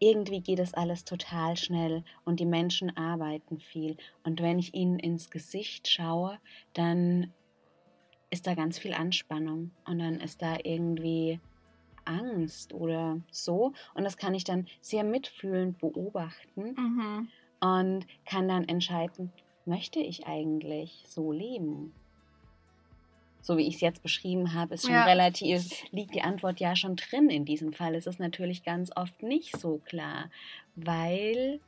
irgendwie 0.00 0.40
geht 0.40 0.59
es 0.59 0.75
alles 0.75 1.04
total 1.04 1.56
schnell 1.56 2.02
und 2.25 2.40
die 2.40 2.47
Menschen 2.47 2.97
arbeiten 2.97 3.61
viel. 3.61 3.97
Und 4.25 4.42
wenn 4.42 4.59
ich 4.59 4.75
ihnen 4.75 4.99
ins 4.99 5.30
Gesicht 5.30 5.87
schaue, 5.87 6.40
dann 6.73 7.32
ist 8.32 8.46
da 8.46 8.54
ganz 8.54 8.78
viel 8.78 8.94
Anspannung 8.94 9.72
und 9.84 9.98
dann 9.98 10.18
ist 10.18 10.40
da 10.40 10.56
irgendwie 10.64 11.38
Angst 12.06 12.72
oder 12.72 13.20
so. 13.30 13.74
Und 13.94 14.04
das 14.04 14.16
kann 14.16 14.34
ich 14.34 14.42
dann 14.42 14.66
sehr 14.80 15.04
mitfühlend 15.04 15.78
beobachten 15.78 16.74
mhm. 16.74 17.28
und 17.60 18.06
kann 18.24 18.48
dann 18.48 18.66
entscheiden, 18.66 19.30
möchte 19.66 20.00
ich 20.00 20.26
eigentlich 20.26 21.04
so 21.06 21.30
leben? 21.30 21.92
So 23.42 23.58
wie 23.58 23.66
ich 23.66 23.74
es 23.74 23.80
jetzt 23.82 24.02
beschrieben 24.02 24.54
habe, 24.54 24.74
ist 24.74 24.84
schon 24.84 24.94
ja. 24.94 25.04
relativ, 25.04 25.84
liegt 25.90 26.14
die 26.14 26.22
Antwort 26.22 26.58
ja 26.58 26.74
schon 26.74 26.96
drin 26.96 27.28
in 27.28 27.44
diesem 27.44 27.74
Fall. 27.74 27.94
Es 27.94 28.06
ist 28.06 28.18
natürlich 28.18 28.62
ganz 28.62 28.90
oft 28.96 29.22
nicht 29.22 29.58
so 29.58 29.78
klar, 29.84 30.30
weil 30.74 31.60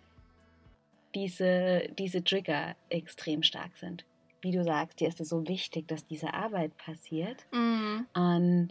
diese, 1.15 1.91
diese 1.99 2.25
Trigger 2.25 2.75
extrem 2.89 3.43
stark 3.43 3.77
sind 3.77 4.07
wie 4.45 4.53
du 4.53 4.63
sagst, 4.63 5.01
dir 5.01 5.09
ist 5.09 5.21
es 5.21 5.31
so 5.31 5.49
wichtig, 5.49 5.89
dass 5.89 6.07
diese 6.07 6.35
Arbeit 6.35 6.77
passiert. 6.77 7.47
Mhm. 7.53 8.07
Und 8.15 8.69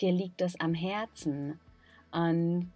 dir 0.00 0.12
liegt 0.12 0.40
das 0.40 0.58
am 0.58 0.74
Herzen. 0.74 1.60
Und 2.10 2.72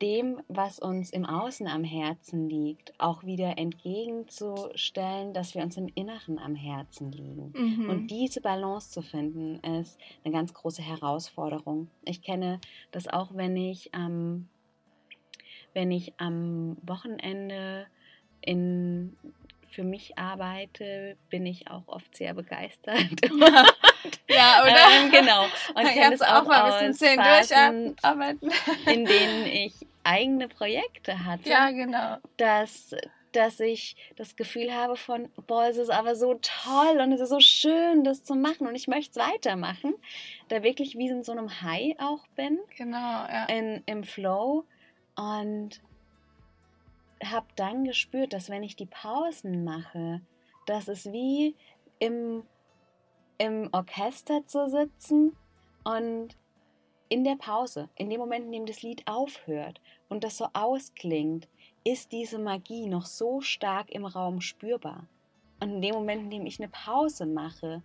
dem, 0.00 0.40
was 0.48 0.80
uns 0.80 1.10
im 1.10 1.24
Außen 1.24 1.68
am 1.68 1.84
Herzen 1.84 2.48
liegt, 2.48 2.92
auch 2.98 3.22
wieder 3.22 3.56
entgegenzustellen, 3.56 5.32
dass 5.32 5.54
wir 5.54 5.62
uns 5.62 5.76
im 5.76 5.88
Inneren 5.94 6.38
am 6.38 6.56
Herzen 6.56 7.12
liegen. 7.12 7.52
Mhm. 7.54 7.90
Und 7.90 8.06
diese 8.08 8.40
Balance 8.40 8.90
zu 8.90 9.02
finden, 9.02 9.60
ist 9.78 9.98
eine 10.24 10.32
ganz 10.32 10.52
große 10.54 10.82
Herausforderung. 10.82 11.88
Ich 12.04 12.22
kenne 12.22 12.60
das 12.90 13.06
auch, 13.06 13.34
wenn 13.34 13.56
ich, 13.56 13.90
ähm, 13.94 14.48
wenn 15.72 15.92
ich 15.92 16.14
am 16.18 16.76
Wochenende 16.82 17.86
in 18.40 19.16
für 19.72 19.82
mich 19.84 20.18
arbeite, 20.18 21.16
bin 21.30 21.46
ich 21.46 21.70
auch 21.70 21.86
oft 21.86 22.14
sehr 22.14 22.34
begeistert. 22.34 22.96
ja, 24.28 24.62
oder? 24.62 24.76
Ähm, 25.00 25.10
genau. 25.10 25.44
Und 25.74 25.88
ich 25.88 25.94
kann 25.94 26.12
es 26.12 26.22
auch, 26.22 26.42
auch 26.42 26.46
mal 26.46 26.72
ein 26.72 26.88
bisschen 26.92 27.16
Phasen, 27.16 27.86
durcharbeiten, 27.86 28.50
in 28.86 29.04
denen 29.04 29.46
ich 29.46 29.74
eigene 30.04 30.48
Projekte 30.48 31.24
hatte. 31.24 31.48
Ja, 31.48 31.70
genau. 31.70 32.18
Dass, 32.36 32.94
dass 33.32 33.60
ich 33.60 33.96
das 34.16 34.36
Gefühl 34.36 34.74
habe 34.74 34.96
von, 34.96 35.30
boah, 35.46 35.68
es 35.68 35.78
ist 35.78 35.90
aber 35.90 36.16
so 36.16 36.34
toll 36.34 37.00
und 37.00 37.12
es 37.12 37.20
ist 37.20 37.30
so 37.30 37.40
schön, 37.40 38.04
das 38.04 38.24
zu 38.24 38.34
machen 38.34 38.66
und 38.66 38.74
ich 38.74 38.88
möchte 38.88 39.18
es 39.18 39.26
weitermachen. 39.26 39.94
Da 40.48 40.62
wirklich 40.62 40.98
wie 40.98 41.08
in 41.08 41.22
so 41.22 41.32
einem 41.32 41.62
High 41.62 41.96
auch 41.98 42.26
bin. 42.36 42.58
Genau, 42.76 42.98
ja. 42.98 43.46
In, 43.46 43.82
Im 43.86 44.04
Flow. 44.04 44.64
Und 45.16 45.80
habe 47.24 47.46
dann 47.56 47.84
gespürt, 47.84 48.32
dass 48.32 48.50
wenn 48.50 48.62
ich 48.62 48.76
die 48.76 48.86
Pausen 48.86 49.64
mache, 49.64 50.20
dass 50.66 50.88
es 50.88 51.12
wie 51.12 51.56
im, 51.98 52.42
im 53.38 53.68
Orchester 53.72 54.44
zu 54.46 54.68
sitzen 54.68 55.36
und 55.84 56.36
in 57.08 57.24
der 57.24 57.36
Pause, 57.36 57.88
in 57.96 58.08
dem 58.08 58.20
Moment, 58.20 58.46
in 58.46 58.52
dem 58.52 58.66
das 58.66 58.82
Lied 58.82 59.02
aufhört 59.06 59.80
und 60.08 60.24
das 60.24 60.38
so 60.38 60.48
ausklingt, 60.52 61.48
ist 61.84 62.12
diese 62.12 62.38
Magie 62.38 62.86
noch 62.86 63.06
so 63.06 63.40
stark 63.40 63.90
im 63.90 64.04
Raum 64.04 64.40
spürbar. 64.40 65.06
Und 65.60 65.70
in 65.70 65.82
dem 65.82 65.94
Moment, 65.94 66.22
in 66.22 66.30
dem 66.30 66.46
ich 66.46 66.58
eine 66.58 66.68
Pause 66.68 67.26
mache, 67.26 67.82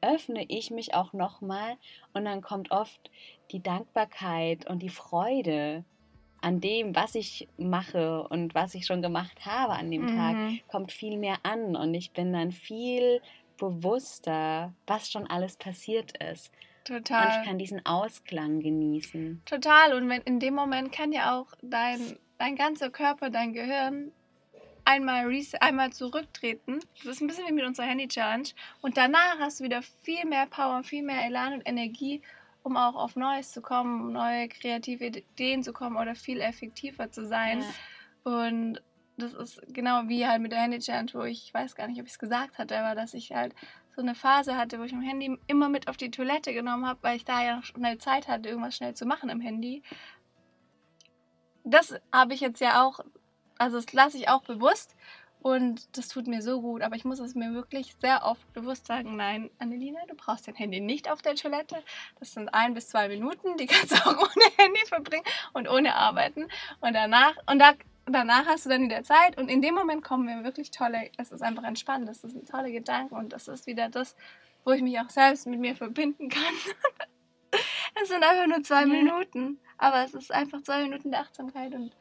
öffne 0.00 0.44
ich 0.48 0.70
mich 0.70 0.94
auch 0.94 1.12
nochmal 1.12 1.76
und 2.12 2.24
dann 2.24 2.42
kommt 2.42 2.70
oft 2.70 3.10
die 3.50 3.62
Dankbarkeit 3.62 4.68
und 4.68 4.82
die 4.82 4.90
Freude 4.90 5.84
an 6.44 6.60
dem, 6.60 6.94
was 6.94 7.14
ich 7.14 7.48
mache 7.56 8.22
und 8.28 8.54
was 8.54 8.74
ich 8.74 8.84
schon 8.84 9.00
gemacht 9.00 9.46
habe 9.46 9.72
an 9.72 9.90
dem 9.90 10.02
mhm. 10.02 10.16
Tag, 10.16 10.36
kommt 10.68 10.92
viel 10.92 11.16
mehr 11.16 11.38
an 11.42 11.74
und 11.74 11.94
ich 11.94 12.10
bin 12.12 12.34
dann 12.34 12.52
viel 12.52 13.22
bewusster, 13.56 14.74
was 14.86 15.10
schon 15.10 15.26
alles 15.26 15.56
passiert 15.56 16.12
ist. 16.22 16.52
Total. 16.84 17.26
Und 17.26 17.32
ich 17.32 17.48
kann 17.48 17.58
diesen 17.58 17.86
Ausklang 17.86 18.60
genießen. 18.60 19.40
Total. 19.46 19.94
Und 19.94 20.08
wenn, 20.10 20.20
in 20.22 20.38
dem 20.38 20.54
Moment 20.54 20.92
kann 20.92 21.12
ja 21.12 21.34
auch 21.34 21.46
dein, 21.62 22.18
dein 22.36 22.56
ganzer 22.56 22.90
Körper, 22.90 23.30
dein 23.30 23.54
Gehirn 23.54 24.12
einmal, 24.84 25.26
einmal 25.60 25.92
zurücktreten. 25.94 26.80
Das 27.04 27.16
ist 27.16 27.20
ein 27.22 27.26
bisschen 27.26 27.46
wie 27.46 27.52
mit 27.52 27.64
unserer 27.64 27.86
Handy-Challenge. 27.86 28.50
Und 28.82 28.98
danach 28.98 29.38
hast 29.38 29.60
du 29.60 29.64
wieder 29.64 29.80
viel 30.02 30.26
mehr 30.26 30.44
Power, 30.44 30.82
viel 30.82 31.02
mehr 31.02 31.24
Elan 31.24 31.54
und 31.54 31.62
Energie, 31.66 32.20
um 32.64 32.78
auch 32.78 32.96
auf 32.96 33.14
Neues 33.14 33.52
zu 33.52 33.60
kommen, 33.60 34.12
neue 34.12 34.48
kreative 34.48 35.04
Ideen 35.04 35.62
zu 35.62 35.72
kommen 35.72 35.96
oder 35.96 36.14
viel 36.14 36.40
effektiver 36.40 37.12
zu 37.12 37.26
sein. 37.26 37.62
Ja. 38.24 38.32
Und 38.32 38.82
das 39.18 39.34
ist 39.34 39.60
genau 39.68 40.08
wie 40.08 40.26
halt 40.26 40.40
mit 40.40 40.50
der 40.50 40.60
Handy 40.60 40.78
Challenge, 40.78 41.10
wo 41.12 41.22
ich, 41.22 41.44
ich 41.44 41.54
weiß 41.54 41.76
gar 41.76 41.86
nicht, 41.86 42.00
ob 42.00 42.06
ich 42.06 42.12
es 42.12 42.18
gesagt 42.18 42.58
hatte, 42.58 42.76
aber 42.78 42.94
dass 42.94 43.12
ich 43.12 43.32
halt 43.32 43.54
so 43.94 44.00
eine 44.00 44.14
Phase 44.14 44.56
hatte, 44.56 44.78
wo 44.80 44.82
ich 44.82 44.92
mein 44.92 45.02
Handy 45.02 45.38
immer 45.46 45.68
mit 45.68 45.88
auf 45.88 45.98
die 45.98 46.10
Toilette 46.10 46.54
genommen 46.54 46.86
habe, 46.86 46.98
weil 47.02 47.16
ich 47.16 47.26
da 47.26 47.44
ja 47.44 47.56
noch 47.56 47.64
schnell 47.64 47.98
Zeit 47.98 48.28
hatte, 48.28 48.48
irgendwas 48.48 48.74
schnell 48.74 48.94
zu 48.94 49.04
machen 49.04 49.28
im 49.28 49.40
Handy. 49.40 49.82
Das 51.64 51.94
habe 52.12 52.32
ich 52.32 52.40
jetzt 52.40 52.60
ja 52.60 52.82
auch, 52.82 53.00
also 53.58 53.76
das 53.76 53.92
lasse 53.92 54.16
ich 54.16 54.28
auch 54.30 54.42
bewusst 54.42 54.96
und 55.44 55.98
das 55.98 56.08
tut 56.08 56.26
mir 56.26 56.40
so 56.40 56.62
gut, 56.62 56.80
aber 56.80 56.96
ich 56.96 57.04
muss 57.04 57.18
es 57.18 57.34
mir 57.34 57.52
wirklich 57.52 57.94
sehr 58.00 58.24
oft 58.24 58.50
bewusst 58.54 58.86
sagen, 58.86 59.14
nein, 59.14 59.50
Annelina, 59.58 60.00
du 60.08 60.14
brauchst 60.14 60.48
dein 60.48 60.54
Handy 60.54 60.80
nicht 60.80 61.10
auf 61.10 61.20
der 61.20 61.34
Toilette. 61.34 61.84
Das 62.18 62.32
sind 62.32 62.48
ein 62.54 62.72
bis 62.72 62.88
zwei 62.88 63.08
Minuten, 63.08 63.58
die 63.58 63.66
kannst 63.66 63.90
du 63.90 63.96
auch 64.08 64.16
ohne 64.16 64.44
Handy 64.56 64.80
verbringen 64.86 65.26
und 65.52 65.68
ohne 65.68 65.96
arbeiten. 65.96 66.48
Und 66.80 66.94
danach, 66.94 67.36
und 67.46 67.58
da, 67.58 67.74
danach 68.06 68.46
hast 68.46 68.64
du 68.64 68.70
dann 68.70 68.84
wieder 68.84 69.02
Zeit 69.02 69.36
und 69.36 69.50
in 69.50 69.60
dem 69.60 69.74
Moment 69.74 70.02
kommen 70.02 70.26
wir 70.26 70.44
wirklich 70.44 70.70
tolle, 70.70 71.10
es 71.18 71.30
ist 71.30 71.42
einfach 71.42 71.64
entspannt, 71.64 72.08
das 72.08 72.22
sind 72.22 72.48
tolle 72.48 72.72
Gedanken 72.72 73.14
und 73.14 73.34
das 73.34 73.46
ist 73.46 73.66
wieder 73.66 73.90
das, 73.90 74.16
wo 74.64 74.70
ich 74.70 74.80
mich 74.80 74.98
auch 74.98 75.10
selbst 75.10 75.46
mit 75.46 75.60
mir 75.60 75.76
verbinden 75.76 76.30
kann. 76.30 76.54
es 78.02 78.08
sind 78.08 78.24
einfach 78.24 78.46
nur 78.46 78.62
zwei 78.62 78.80
ja. 78.80 78.86
Minuten, 78.86 79.58
aber 79.76 80.04
es 80.04 80.14
ist 80.14 80.32
einfach 80.32 80.62
zwei 80.62 80.84
Minuten 80.84 81.10
der 81.10 81.20
Achtsamkeit 81.20 81.74
und 81.74 81.94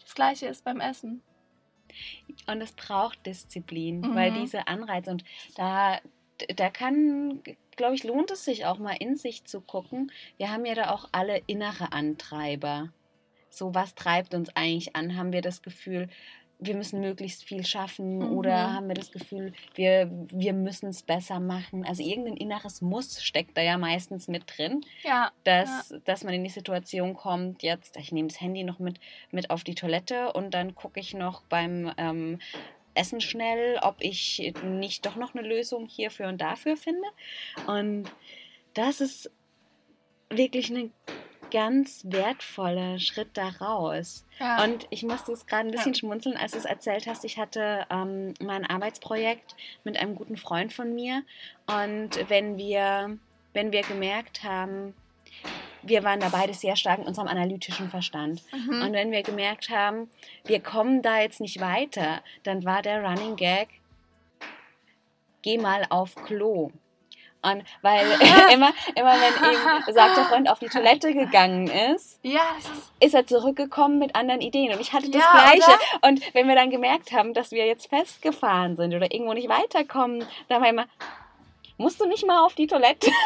das 0.00 0.14
gleiche 0.14 0.46
ist 0.46 0.62
beim 0.62 0.78
Essen. 0.78 1.24
Und 2.46 2.60
es 2.60 2.72
braucht 2.72 3.24
Disziplin, 3.26 4.00
mhm. 4.00 4.14
weil 4.14 4.32
diese 4.32 4.66
Anreize 4.68 5.10
und 5.10 5.24
da, 5.56 6.00
da 6.56 6.70
kann, 6.70 7.42
glaube 7.76 7.94
ich, 7.94 8.04
lohnt 8.04 8.30
es 8.30 8.44
sich 8.44 8.66
auch 8.66 8.78
mal 8.78 8.96
in 8.98 9.16
sich 9.16 9.44
zu 9.44 9.60
gucken. 9.60 10.12
Wir 10.36 10.50
haben 10.50 10.64
ja 10.66 10.74
da 10.74 10.90
auch 10.90 11.08
alle 11.12 11.42
innere 11.46 11.92
Antreiber. 11.92 12.92
So, 13.50 13.74
was 13.74 13.94
treibt 13.94 14.34
uns 14.34 14.54
eigentlich 14.56 14.96
an? 14.96 15.16
Haben 15.16 15.32
wir 15.32 15.42
das 15.42 15.62
Gefühl, 15.62 16.08
wir 16.58 16.76
müssen 16.76 17.00
möglichst 17.00 17.44
viel 17.44 17.64
schaffen 17.64 18.18
mhm. 18.18 18.36
oder 18.36 18.72
haben 18.72 18.88
wir 18.88 18.94
das 18.94 19.12
Gefühl, 19.12 19.52
wir, 19.74 20.10
wir 20.32 20.52
müssen 20.52 20.88
es 20.88 21.02
besser 21.02 21.40
machen. 21.40 21.84
Also 21.84 22.02
irgendein 22.02 22.36
inneres 22.36 22.80
Muss 22.80 23.22
steckt 23.22 23.56
da 23.56 23.62
ja 23.62 23.78
meistens 23.78 24.28
mit 24.28 24.44
drin, 24.46 24.84
ja, 25.02 25.30
dass, 25.44 25.90
ja. 25.90 25.98
dass 26.04 26.24
man 26.24 26.34
in 26.34 26.44
die 26.44 26.50
Situation 26.50 27.14
kommt, 27.14 27.62
jetzt, 27.62 27.96
ich 27.96 28.12
nehme 28.12 28.28
das 28.28 28.40
Handy 28.40 28.64
noch 28.64 28.78
mit, 28.78 29.00
mit 29.30 29.50
auf 29.50 29.64
die 29.64 29.74
Toilette 29.74 30.32
und 30.32 30.54
dann 30.54 30.74
gucke 30.74 31.00
ich 31.00 31.14
noch 31.14 31.42
beim 31.42 31.92
ähm, 31.96 32.38
Essen 32.94 33.20
schnell, 33.20 33.78
ob 33.82 33.96
ich 34.00 34.54
nicht 34.62 35.04
doch 35.04 35.16
noch 35.16 35.34
eine 35.34 35.46
Lösung 35.46 35.86
hierfür 35.86 36.28
und 36.28 36.40
dafür 36.40 36.76
finde. 36.76 37.08
Und 37.66 38.10
das 38.74 39.00
ist 39.00 39.30
wirklich 40.30 40.70
eine 40.70 40.90
ganz 41.50 42.02
wertvoller 42.04 42.98
Schritt 42.98 43.30
daraus. 43.34 44.24
Ja. 44.38 44.64
Und 44.64 44.86
ich 44.90 45.02
musste 45.02 45.32
es 45.32 45.46
gerade 45.46 45.68
ein 45.68 45.72
bisschen 45.72 45.92
ja. 45.92 45.98
schmunzeln, 45.98 46.36
als 46.36 46.52
du 46.52 46.58
es 46.58 46.64
erzählt 46.64 47.06
hast. 47.06 47.24
Ich 47.24 47.38
hatte 47.38 47.86
ähm, 47.90 48.34
mal 48.40 48.56
ein 48.56 48.66
Arbeitsprojekt 48.66 49.54
mit 49.84 49.96
einem 49.96 50.14
guten 50.14 50.36
Freund 50.36 50.72
von 50.72 50.94
mir. 50.94 51.22
Und 51.66 52.28
wenn 52.28 52.56
wir, 52.56 53.18
wenn 53.52 53.72
wir 53.72 53.82
gemerkt 53.82 54.42
haben, 54.42 54.94
wir 55.82 56.02
waren 56.02 56.20
da 56.20 56.28
beide 56.28 56.54
sehr 56.54 56.76
stark 56.76 57.00
in 57.00 57.06
unserem 57.06 57.28
analytischen 57.28 57.90
Verstand. 57.90 58.42
Mhm. 58.52 58.82
Und 58.82 58.92
wenn 58.92 59.10
wir 59.10 59.22
gemerkt 59.22 59.68
haben, 59.68 60.08
wir 60.44 60.60
kommen 60.60 61.02
da 61.02 61.20
jetzt 61.20 61.40
nicht 61.40 61.60
weiter, 61.60 62.22
dann 62.42 62.64
war 62.64 62.82
der 62.82 63.02
Running 63.02 63.36
Gag, 63.36 63.68
geh 65.42 65.58
mal 65.58 65.86
auf 65.90 66.14
Klo. 66.14 66.70
Und 67.44 67.62
weil 67.82 68.06
immer, 68.52 68.72
immer 68.94 69.12
wenn 69.12 69.52
ihm 69.52 69.84
besagter 69.86 70.24
Freund 70.24 70.48
auf 70.48 70.58
die 70.58 70.68
Toilette 70.68 71.12
gegangen 71.12 71.68
ist, 71.68 72.18
ja, 72.22 72.40
ist, 72.58 72.70
ist, 73.00 73.14
er 73.14 73.26
zurückgekommen 73.26 73.98
mit 73.98 74.16
anderen 74.16 74.40
Ideen. 74.40 74.72
Und 74.72 74.80
ich 74.80 74.92
hatte 74.92 75.10
das 75.10 75.22
ja, 75.22 75.30
Gleiche. 75.30 75.70
Oder? 75.70 76.08
Und 76.08 76.34
wenn 76.34 76.48
wir 76.48 76.54
dann 76.54 76.70
gemerkt 76.70 77.12
haben, 77.12 77.34
dass 77.34 77.52
wir 77.52 77.66
jetzt 77.66 77.88
festgefahren 77.88 78.76
sind 78.76 78.94
oder 78.94 79.12
irgendwo 79.12 79.34
nicht 79.34 79.48
weiterkommen, 79.48 80.26
dann 80.48 80.62
war 80.62 80.68
immer, 80.68 80.86
musst 81.76 82.00
du 82.00 82.06
nicht 82.06 82.26
mal 82.26 82.44
auf 82.44 82.54
die 82.54 82.66
Toilette? 82.66 83.10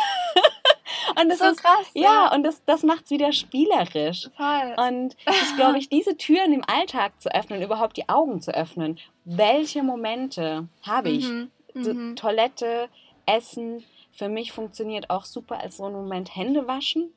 Und 1.20 1.28
das 1.28 1.38
so 1.38 1.46
ist 1.46 1.62
krass. 1.62 1.90
Ja, 1.94 2.02
ja. 2.02 2.34
und 2.34 2.42
das, 2.42 2.62
das 2.64 2.82
macht 2.82 3.04
es 3.04 3.10
wieder 3.10 3.32
spielerisch. 3.32 4.28
Voll. 4.36 4.74
Und 4.76 5.16
ich 5.26 5.56
glaube, 5.56 5.78
ich 5.78 5.88
diese 5.88 6.16
Türen 6.16 6.52
im 6.52 6.62
Alltag 6.66 7.20
zu 7.20 7.34
öffnen, 7.34 7.62
überhaupt 7.62 7.96
die 7.96 8.08
Augen 8.08 8.40
zu 8.40 8.54
öffnen. 8.54 8.98
Welche 9.24 9.82
Momente 9.82 10.68
habe 10.82 11.10
ich? 11.10 11.26
Mhm. 11.26 11.50
Mhm. 11.74 12.16
Toilette, 12.16 12.88
Essen, 13.26 13.84
für 14.18 14.28
mich 14.28 14.50
funktioniert 14.50 15.10
auch 15.10 15.24
super 15.24 15.60
als 15.60 15.76
so 15.76 15.84
ein 15.84 15.92
Moment 15.92 16.34
Hände 16.34 16.66
waschen. 16.66 17.14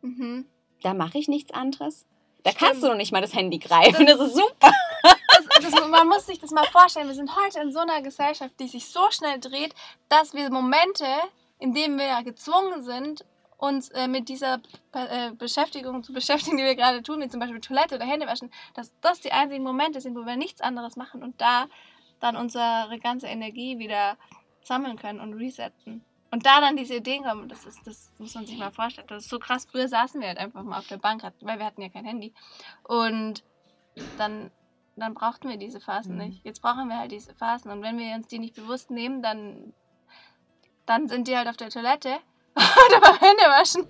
Mhm. 0.00 0.46
Da 0.82 0.94
mache 0.94 1.18
ich 1.18 1.28
nichts 1.28 1.52
anderes. 1.52 2.06
Da 2.42 2.50
Stimmt. 2.50 2.64
kannst 2.64 2.82
du 2.82 2.88
noch 2.88 2.96
nicht 2.96 3.12
mal 3.12 3.20
das 3.20 3.34
Handy 3.34 3.58
greifen. 3.58 4.06
Das, 4.06 4.16
das 4.16 4.28
ist 4.28 4.36
super. 4.36 4.72
Das, 5.02 5.72
das, 5.72 5.88
man 5.88 6.08
muss 6.08 6.26
sich 6.26 6.38
das 6.38 6.50
mal 6.50 6.64
vorstellen. 6.66 7.08
Wir 7.08 7.14
sind 7.14 7.30
heute 7.36 7.60
in 7.60 7.72
so 7.72 7.80
einer 7.80 8.00
Gesellschaft, 8.00 8.54
die 8.58 8.68
sich 8.68 8.86
so 8.86 9.10
schnell 9.10 9.38
dreht, 9.38 9.74
dass 10.08 10.32
wir 10.32 10.50
Momente, 10.50 11.04
in 11.58 11.74
denen 11.74 11.98
wir 11.98 12.22
gezwungen 12.22 12.82
sind, 12.82 13.24
uns 13.58 13.90
äh, 13.90 14.08
mit 14.08 14.30
dieser 14.30 14.60
äh, 14.92 15.32
Beschäftigung 15.32 16.02
zu 16.02 16.14
beschäftigen, 16.14 16.56
die 16.56 16.64
wir 16.64 16.74
gerade 16.74 17.02
tun, 17.02 17.20
wie 17.20 17.28
zum 17.28 17.40
Beispiel 17.40 17.60
Toilette 17.60 17.96
oder 17.96 18.06
Hände 18.06 18.26
waschen, 18.26 18.50
dass 18.74 18.92
das 19.02 19.20
die 19.20 19.32
einzigen 19.32 19.62
Momente 19.62 20.00
sind, 20.00 20.16
wo 20.16 20.24
wir 20.24 20.36
nichts 20.36 20.62
anderes 20.62 20.96
machen 20.96 21.22
und 21.22 21.38
da 21.40 21.66
dann 22.18 22.36
unsere 22.36 22.98
ganze 23.02 23.26
Energie 23.26 23.78
wieder 23.78 24.16
sammeln 24.62 24.98
können 24.98 25.20
und 25.20 25.34
resetten. 25.34 26.04
Und 26.30 26.46
da 26.46 26.60
dann 26.60 26.76
diese 26.76 26.96
Ideen 26.96 27.24
kommen, 27.24 27.48
das, 27.48 27.66
ist, 27.66 27.84
das 27.86 28.10
muss 28.18 28.34
man 28.34 28.46
sich 28.46 28.56
mal 28.56 28.70
vorstellen. 28.70 29.08
Das 29.08 29.24
ist 29.24 29.30
so 29.30 29.38
krass. 29.38 29.66
Früher 29.70 29.88
saßen 29.88 30.20
wir 30.20 30.28
halt 30.28 30.38
einfach 30.38 30.62
mal 30.62 30.78
auf 30.78 30.86
der 30.86 30.98
Bank, 30.98 31.22
weil 31.40 31.58
wir 31.58 31.66
hatten 31.66 31.82
ja 31.82 31.88
kein 31.88 32.04
Handy. 32.04 32.32
Und 32.84 33.42
dann, 34.16 34.50
dann 34.96 35.14
brauchten 35.14 35.48
wir 35.48 35.56
diese 35.56 35.80
Phasen 35.80 36.14
mhm. 36.14 36.22
nicht. 36.22 36.44
Jetzt 36.44 36.62
brauchen 36.62 36.88
wir 36.88 36.98
halt 36.98 37.10
diese 37.10 37.34
Phasen. 37.34 37.70
Und 37.70 37.82
wenn 37.82 37.98
wir 37.98 38.14
uns 38.14 38.28
die 38.28 38.38
nicht 38.38 38.54
bewusst 38.54 38.90
nehmen, 38.90 39.22
dann, 39.22 39.72
dann 40.86 41.08
sind 41.08 41.26
die 41.26 41.36
halt 41.36 41.48
auf 41.48 41.56
der 41.56 41.70
Toilette 41.70 42.18
oder 42.54 43.00
beim 43.00 43.18
Händewaschen 43.18 43.88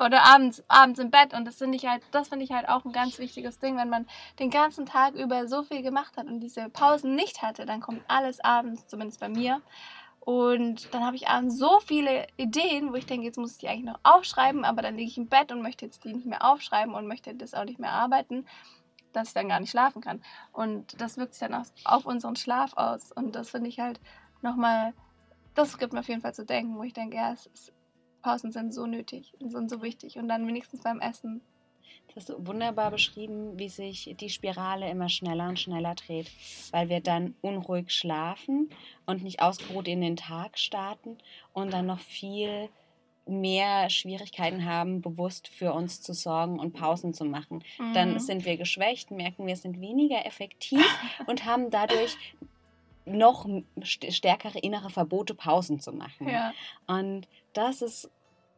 oder 0.00 0.24
abends, 0.24 0.64
abends 0.66 0.98
im 0.98 1.10
Bett. 1.12 1.32
Und 1.32 1.44
das 1.44 1.58
finde 1.58 1.76
ich 1.76 1.86
halt, 1.86 2.02
das 2.10 2.28
finde 2.28 2.44
ich 2.44 2.52
halt 2.52 2.68
auch 2.68 2.84
ein 2.84 2.92
ganz 2.92 3.18
wichtiges 3.20 3.60
Ding, 3.60 3.76
wenn 3.76 3.88
man 3.88 4.06
den 4.40 4.50
ganzen 4.50 4.86
Tag 4.86 5.14
über 5.14 5.46
so 5.46 5.62
viel 5.62 5.82
gemacht 5.82 6.16
hat 6.16 6.26
und 6.26 6.40
diese 6.40 6.68
Pausen 6.70 7.14
nicht 7.14 7.42
hatte, 7.42 7.66
dann 7.66 7.80
kommt 7.80 8.02
alles 8.08 8.40
abends, 8.40 8.86
zumindest 8.86 9.20
bei 9.20 9.28
mir, 9.28 9.60
und 10.28 10.92
dann 10.92 11.06
habe 11.06 11.16
ich 11.16 11.26
abends 11.26 11.56
so 11.56 11.80
viele 11.80 12.26
Ideen, 12.36 12.92
wo 12.92 12.96
ich 12.96 13.06
denke, 13.06 13.24
jetzt 13.24 13.38
muss 13.38 13.52
ich 13.52 13.56
die 13.56 13.68
eigentlich 13.68 13.86
noch 13.86 14.00
aufschreiben, 14.02 14.66
aber 14.66 14.82
dann 14.82 14.94
liege 14.94 15.08
ich 15.08 15.16
im 15.16 15.26
Bett 15.26 15.50
und 15.50 15.62
möchte 15.62 15.86
jetzt 15.86 16.04
die 16.04 16.12
nicht 16.12 16.26
mehr 16.26 16.44
aufschreiben 16.44 16.92
und 16.94 17.06
möchte 17.06 17.34
das 17.34 17.54
auch 17.54 17.64
nicht 17.64 17.78
mehr 17.78 17.92
arbeiten, 17.92 18.44
dass 19.14 19.28
ich 19.28 19.34
dann 19.34 19.48
gar 19.48 19.58
nicht 19.58 19.70
schlafen 19.70 20.02
kann. 20.02 20.20
Und 20.52 21.00
das 21.00 21.16
wirkt 21.16 21.32
sich 21.32 21.48
dann 21.48 21.54
auch 21.54 21.64
auf 21.86 22.04
unseren 22.04 22.36
Schlaf 22.36 22.76
aus. 22.76 23.10
Und 23.10 23.36
das 23.36 23.48
finde 23.48 23.70
ich 23.70 23.80
halt 23.80 24.02
nochmal, 24.42 24.92
das 25.54 25.78
gibt 25.78 25.94
mir 25.94 26.00
auf 26.00 26.08
jeden 26.08 26.20
Fall 26.20 26.34
zu 26.34 26.44
denken, 26.44 26.76
wo 26.76 26.82
ich 26.82 26.92
denke, 26.92 27.16
ja, 27.16 27.32
ist, 27.32 27.72
Pausen 28.20 28.52
sind 28.52 28.74
so 28.74 28.84
nötig 28.84 29.32
und 29.40 29.48
sind 29.48 29.70
so 29.70 29.80
wichtig. 29.80 30.18
Und 30.18 30.28
dann 30.28 30.46
wenigstens 30.46 30.82
beim 30.82 31.00
Essen 31.00 31.40
das 32.08 32.16
hast 32.16 32.28
du 32.30 32.46
wunderbar 32.46 32.90
beschrieben, 32.90 33.58
wie 33.58 33.68
sich 33.68 34.14
die 34.18 34.30
Spirale 34.30 34.90
immer 34.90 35.08
schneller 35.08 35.48
und 35.48 35.58
schneller 35.58 35.94
dreht, 35.94 36.30
weil 36.72 36.88
wir 36.88 37.00
dann 37.00 37.34
unruhig 37.42 37.90
schlafen 37.90 38.70
und 39.06 39.22
nicht 39.22 39.40
ausgeruht 39.40 39.88
in 39.88 40.00
den 40.00 40.16
Tag 40.16 40.58
starten 40.58 41.18
und 41.52 41.72
dann 41.72 41.86
noch 41.86 42.00
viel 42.00 42.68
mehr 43.28 43.90
Schwierigkeiten 43.90 44.64
haben, 44.64 45.02
bewusst 45.02 45.48
für 45.48 45.72
uns 45.74 46.00
zu 46.00 46.14
sorgen 46.14 46.58
und 46.58 46.72
Pausen 46.72 47.12
zu 47.12 47.24
machen. 47.24 47.62
Mhm. 47.78 47.94
Dann 47.94 48.18
sind 48.20 48.44
wir 48.44 48.56
geschwächt, 48.56 49.10
merken, 49.10 49.46
wir 49.46 49.56
sind 49.56 49.80
weniger 49.80 50.24
effektiv 50.24 50.84
und 51.26 51.44
haben 51.44 51.70
dadurch 51.70 52.16
noch 53.04 53.46
stärkere 53.82 54.58
innere 54.58 54.90
Verbote, 54.90 55.34
Pausen 55.34 55.80
zu 55.80 55.92
machen. 55.92 56.28
Ja. 56.28 56.52
Und 56.86 57.28
das 57.52 57.82
ist, 57.82 58.10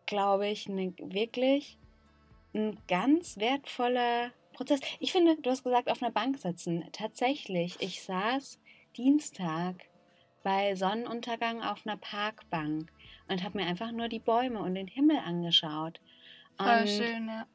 glaube 0.06 0.48
ich, 0.48 0.68
eine 0.68 0.92
wirklich 0.98 1.76
ein 2.54 2.78
ganz 2.88 3.38
wertvoller 3.38 4.32
Prozess. 4.52 4.80
Ich 4.98 5.12
finde, 5.12 5.36
du 5.36 5.50
hast 5.50 5.64
gesagt, 5.64 5.90
auf 5.90 6.02
einer 6.02 6.12
Bank 6.12 6.38
sitzen. 6.38 6.84
Tatsächlich, 6.92 7.76
ich 7.80 8.02
saß 8.02 8.58
Dienstag 8.96 9.76
bei 10.42 10.74
Sonnenuntergang 10.74 11.62
auf 11.62 11.86
einer 11.86 11.96
Parkbank 11.96 12.90
und 13.28 13.42
habe 13.44 13.58
mir 13.58 13.66
einfach 13.66 13.92
nur 13.92 14.08
die 14.08 14.18
Bäume 14.18 14.60
und 14.60 14.74
den 14.74 14.86
Himmel 14.86 15.18
angeschaut. 15.18 16.00
Voll 16.58 16.86
schön, 16.86 17.28
ja. 17.28 17.46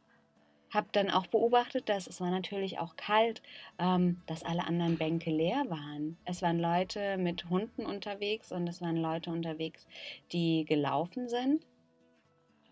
Habe 0.71 0.88
dann 0.91 1.10
auch 1.10 1.27
beobachtet, 1.27 1.88
dass 1.88 2.08
es 2.08 2.19
war 2.19 2.31
natürlich 2.31 2.79
auch 2.79 2.95
kalt, 2.95 3.41
ähm, 3.79 4.21
dass 4.25 4.43
alle 4.43 4.65
anderen 4.65 4.97
Bänke 4.97 5.29
leer 5.29 5.63
waren. 5.69 6.17
Es 6.25 6.41
waren 6.41 6.60
Leute 6.60 7.17
mit 7.17 7.49
Hunden 7.49 7.86
unterwegs 7.86 8.51
und 8.51 8.67
es 8.67 8.81
waren 8.81 8.97
Leute 8.97 9.29
unterwegs, 9.29 9.88
die 10.31 10.65
gelaufen 10.65 11.29
sind. 11.29 11.65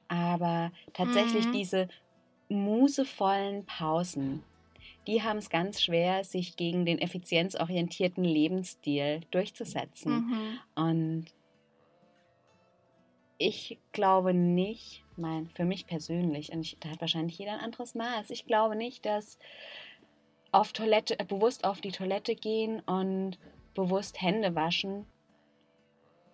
Aber 0.09 0.71
tatsächlich 0.91 1.47
mhm. 1.47 1.53
diese 1.53 1.87
musevollen 2.53 3.65
Pausen, 3.65 4.43
die 5.07 5.21
haben 5.21 5.37
es 5.37 5.49
ganz 5.49 5.81
schwer, 5.81 6.23
sich 6.23 6.55
gegen 6.55 6.85
den 6.85 6.99
effizienzorientierten 6.99 8.23
Lebensstil 8.23 9.21
durchzusetzen. 9.31 10.13
Mhm. 10.13 10.59
Und 10.75 11.25
ich 13.37 13.77
glaube 13.91 14.33
nicht, 14.33 15.03
mein, 15.17 15.49
für 15.49 15.65
mich 15.65 15.87
persönlich, 15.87 16.51
und 16.53 16.61
ich, 16.61 16.77
da 16.79 16.89
hat 16.89 17.01
wahrscheinlich 17.01 17.37
jeder 17.37 17.53
ein 17.53 17.59
anderes 17.59 17.95
Maß, 17.95 18.29
ich 18.29 18.45
glaube 18.45 18.75
nicht, 18.75 19.05
dass 19.05 19.37
auf 20.51 20.71
Toilette, 20.71 21.19
äh, 21.19 21.25
bewusst 21.25 21.65
auf 21.65 21.81
die 21.81 21.91
Toilette 21.91 22.35
gehen 22.35 22.79
und 22.81 23.37
bewusst 23.73 24.21
Hände 24.21 24.55
waschen 24.55 25.05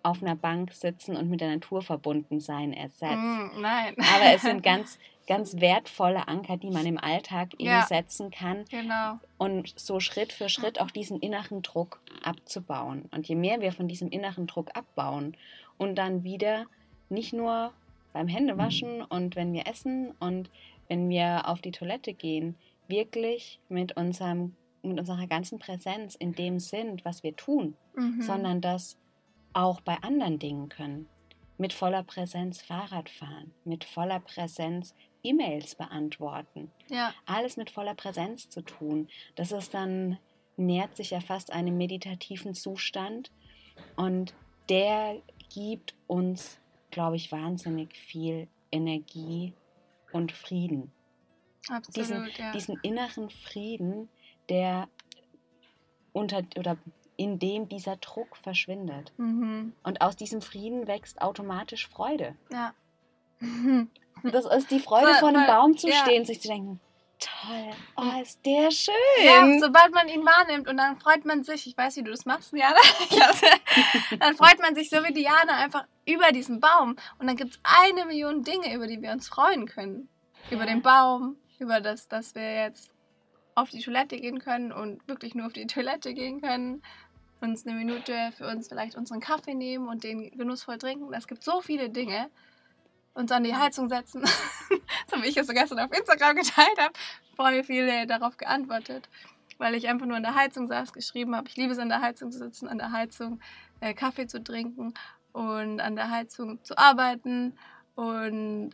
auf 0.02 0.22
einer 0.22 0.36
Bank 0.36 0.72
sitzen 0.72 1.16
und 1.16 1.28
mit 1.28 1.40
der 1.40 1.50
Natur 1.50 1.82
verbunden 1.82 2.40
sein 2.40 2.72
ersetzt. 2.72 3.16
Mm, 3.16 3.60
nein. 3.60 3.94
Aber 3.98 4.34
es 4.34 4.42
sind 4.42 4.62
ganz, 4.62 4.98
ganz 5.30 5.60
wertvolle 5.60 6.26
Anker, 6.26 6.56
die 6.56 6.70
man 6.70 6.84
im 6.84 6.98
Alltag 6.98 7.50
ja. 7.58 7.86
setzen 7.86 8.32
kann. 8.32 8.64
Genau. 8.68 9.20
Und 9.38 9.72
so 9.78 10.00
Schritt 10.00 10.32
für 10.32 10.48
Schritt 10.48 10.80
auch 10.80 10.90
diesen 10.90 11.20
inneren 11.20 11.62
Druck 11.62 12.00
abzubauen. 12.24 13.08
Und 13.12 13.28
je 13.28 13.36
mehr 13.36 13.60
wir 13.60 13.70
von 13.70 13.86
diesem 13.86 14.08
inneren 14.08 14.48
Druck 14.48 14.76
abbauen 14.76 15.36
und 15.78 15.94
dann 15.94 16.24
wieder 16.24 16.66
nicht 17.10 17.32
nur 17.32 17.72
beim 18.12 18.26
Händewaschen 18.26 19.02
und 19.02 19.36
wenn 19.36 19.52
wir 19.52 19.68
essen 19.68 20.10
und 20.18 20.50
wenn 20.88 21.08
wir 21.08 21.48
auf 21.48 21.60
die 21.60 21.70
Toilette 21.70 22.12
gehen, 22.12 22.56
wirklich 22.88 23.60
mit 23.68 23.96
unserem 23.96 24.56
mit 24.82 24.98
unserer 24.98 25.28
ganzen 25.28 25.60
Präsenz 25.60 26.16
in 26.16 26.32
dem 26.32 26.58
sind, 26.58 27.04
was 27.04 27.22
wir 27.22 27.36
tun, 27.36 27.76
mhm. 27.94 28.20
sondern 28.22 28.60
das 28.60 28.96
auch 29.52 29.80
bei 29.80 29.96
anderen 30.02 30.40
Dingen 30.40 30.70
können. 30.70 31.06
mit 31.58 31.74
voller 31.74 32.02
Präsenz 32.02 32.62
Fahrrad 32.62 33.10
fahren, 33.10 33.52
mit 33.66 33.84
voller 33.84 34.18
Präsenz 34.18 34.94
E-Mails 35.22 35.74
beantworten. 35.74 36.70
Ja. 36.88 37.14
Alles 37.26 37.56
mit 37.56 37.70
voller 37.70 37.94
Präsenz 37.94 38.48
zu 38.48 38.62
tun. 38.62 39.08
Das 39.34 39.52
ist 39.52 39.74
dann, 39.74 40.18
nährt 40.56 40.96
sich 40.96 41.10
ja 41.10 41.20
fast 41.20 41.52
einem 41.52 41.76
meditativen 41.76 42.54
Zustand 42.54 43.30
und 43.96 44.34
der 44.68 45.20
gibt 45.52 45.94
uns, 46.06 46.58
glaube 46.90 47.16
ich, 47.16 47.32
wahnsinnig 47.32 47.96
viel 47.96 48.48
Energie 48.70 49.52
und 50.12 50.32
Frieden. 50.32 50.92
Absolut, 51.68 51.96
diesen, 51.96 52.30
ja. 52.38 52.52
diesen 52.52 52.78
inneren 52.82 53.30
Frieden, 53.30 54.08
der 54.48 54.88
unter 56.12 56.42
oder 56.56 56.76
in 57.16 57.38
dem 57.38 57.68
dieser 57.68 57.96
Druck 57.96 58.36
verschwindet. 58.36 59.12
Mhm. 59.18 59.74
Und 59.82 60.00
aus 60.00 60.16
diesem 60.16 60.40
Frieden 60.40 60.86
wächst 60.86 61.20
automatisch 61.20 61.86
Freude. 61.86 62.34
Ja. 62.50 62.74
Das 64.24 64.46
ist 64.46 64.70
die 64.70 64.80
Freude, 64.80 65.14
vor 65.14 65.28
einem 65.28 65.46
Baum 65.46 65.76
zu 65.76 65.88
ja. 65.88 65.96
stehen, 65.96 66.24
sich 66.24 66.40
zu 66.40 66.48
denken, 66.48 66.80
toll, 67.20 67.70
oh, 67.96 68.20
ist 68.20 68.44
der 68.44 68.70
schön. 68.70 68.94
Ja, 69.22 69.58
sobald 69.58 69.92
man 69.92 70.08
ihn 70.08 70.24
wahrnimmt 70.24 70.68
und 70.68 70.76
dann 70.76 70.98
freut 70.98 71.24
man 71.24 71.44
sich, 71.44 71.66
ich 71.66 71.76
weiß, 71.76 71.96
wie 71.96 72.02
du 72.02 72.10
das 72.10 72.24
machst, 72.24 72.52
Jana, 72.52 72.76
dann 74.18 74.36
freut 74.36 74.58
man 74.60 74.74
sich 74.74 74.90
so 74.90 74.96
wie 75.04 75.12
Diana 75.12 75.56
einfach 75.56 75.84
über 76.06 76.32
diesen 76.32 76.60
Baum. 76.60 76.96
Und 77.18 77.26
dann 77.26 77.36
gibt 77.36 77.52
es 77.52 77.60
eine 77.62 78.06
Million 78.06 78.42
Dinge, 78.42 78.74
über 78.74 78.86
die 78.86 79.00
wir 79.00 79.12
uns 79.12 79.28
freuen 79.28 79.66
können. 79.66 80.08
Über 80.50 80.66
den 80.66 80.82
Baum, 80.82 81.36
über 81.58 81.80
das, 81.80 82.08
dass 82.08 82.34
wir 82.34 82.64
jetzt 82.64 82.90
auf 83.54 83.70
die 83.70 83.80
Toilette 83.80 84.18
gehen 84.18 84.38
können 84.38 84.72
und 84.72 85.06
wirklich 85.06 85.34
nur 85.34 85.46
auf 85.46 85.52
die 85.52 85.66
Toilette 85.66 86.14
gehen 86.14 86.40
können, 86.40 86.82
uns 87.40 87.66
eine 87.66 87.76
Minute 87.76 88.32
für 88.36 88.46
uns 88.46 88.68
vielleicht 88.68 88.96
unseren 88.96 89.20
Kaffee 89.20 89.54
nehmen 89.54 89.88
und 89.88 90.04
den 90.04 90.30
genussvoll 90.30 90.78
trinken. 90.78 91.12
Es 91.14 91.26
gibt 91.26 91.42
so 91.42 91.60
viele 91.60 91.90
Dinge. 91.90 92.30
Uns 93.14 93.32
an 93.32 93.44
die 93.44 93.54
Heizung 93.54 93.88
setzen. 93.88 94.24
so 95.06 95.22
wie 95.22 95.26
ich 95.26 95.36
es 95.36 95.46
so 95.46 95.52
gestern 95.52 95.80
auf 95.80 95.92
Instagram 95.92 96.36
geteilt 96.36 96.78
habe. 96.78 96.92
Voll 97.36 97.64
viele 97.64 98.06
darauf 98.06 98.36
geantwortet. 98.36 99.08
Weil 99.58 99.74
ich 99.74 99.88
einfach 99.88 100.06
nur 100.06 100.16
an 100.16 100.22
der 100.22 100.34
Heizung 100.34 100.66
saß, 100.68 100.92
geschrieben 100.92 101.36
habe, 101.36 101.48
ich 101.48 101.56
liebe 101.56 101.72
es 101.72 101.78
an 101.78 101.88
der 101.88 102.00
Heizung 102.00 102.30
zu 102.30 102.38
sitzen, 102.38 102.68
an 102.68 102.78
der 102.78 102.92
Heizung 102.92 103.40
äh, 103.80 103.92
Kaffee 103.92 104.26
zu 104.26 104.42
trinken 104.42 104.94
und 105.32 105.80
an 105.80 105.96
der 105.96 106.10
Heizung 106.10 106.62
zu 106.64 106.78
arbeiten. 106.78 107.58
Und 107.94 108.70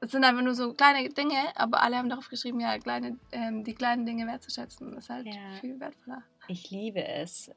es 0.00 0.10
sind 0.10 0.24
einfach 0.24 0.42
nur 0.42 0.54
so 0.54 0.74
kleine 0.74 1.08
Dinge, 1.08 1.36
aber 1.54 1.82
alle 1.82 1.96
haben 1.96 2.08
darauf 2.08 2.28
geschrieben, 2.28 2.60
ja, 2.60 2.78
kleine, 2.78 3.18
ähm, 3.32 3.64
die 3.64 3.74
kleinen 3.74 4.06
Dinge 4.06 4.26
wertzuschätzen. 4.26 4.92
Das 4.92 5.04
ist 5.04 5.10
halt 5.10 5.26
ja. 5.26 5.34
viel 5.60 5.78
wertvoller. 5.78 6.22
Ich 6.48 6.70
liebe 6.70 7.04
es, 7.04 7.50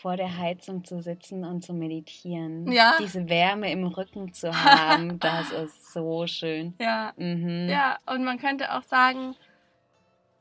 vor 0.00 0.16
der 0.16 0.38
Heizung 0.38 0.84
zu 0.84 1.00
sitzen 1.00 1.44
und 1.44 1.62
zu 1.62 1.74
meditieren. 1.74 2.70
Ja. 2.72 2.96
Diese 2.98 3.28
Wärme 3.28 3.70
im 3.70 3.84
Rücken 3.86 4.32
zu 4.32 4.52
haben, 4.52 5.18
das 5.20 5.50
ist 5.50 5.92
so 5.92 6.26
schön. 6.26 6.74
Ja. 6.80 7.12
Mhm. 7.16 7.68
Ja, 7.68 7.98
und 8.06 8.24
man 8.24 8.38
könnte 8.38 8.72
auch 8.72 8.82
sagen, 8.82 9.36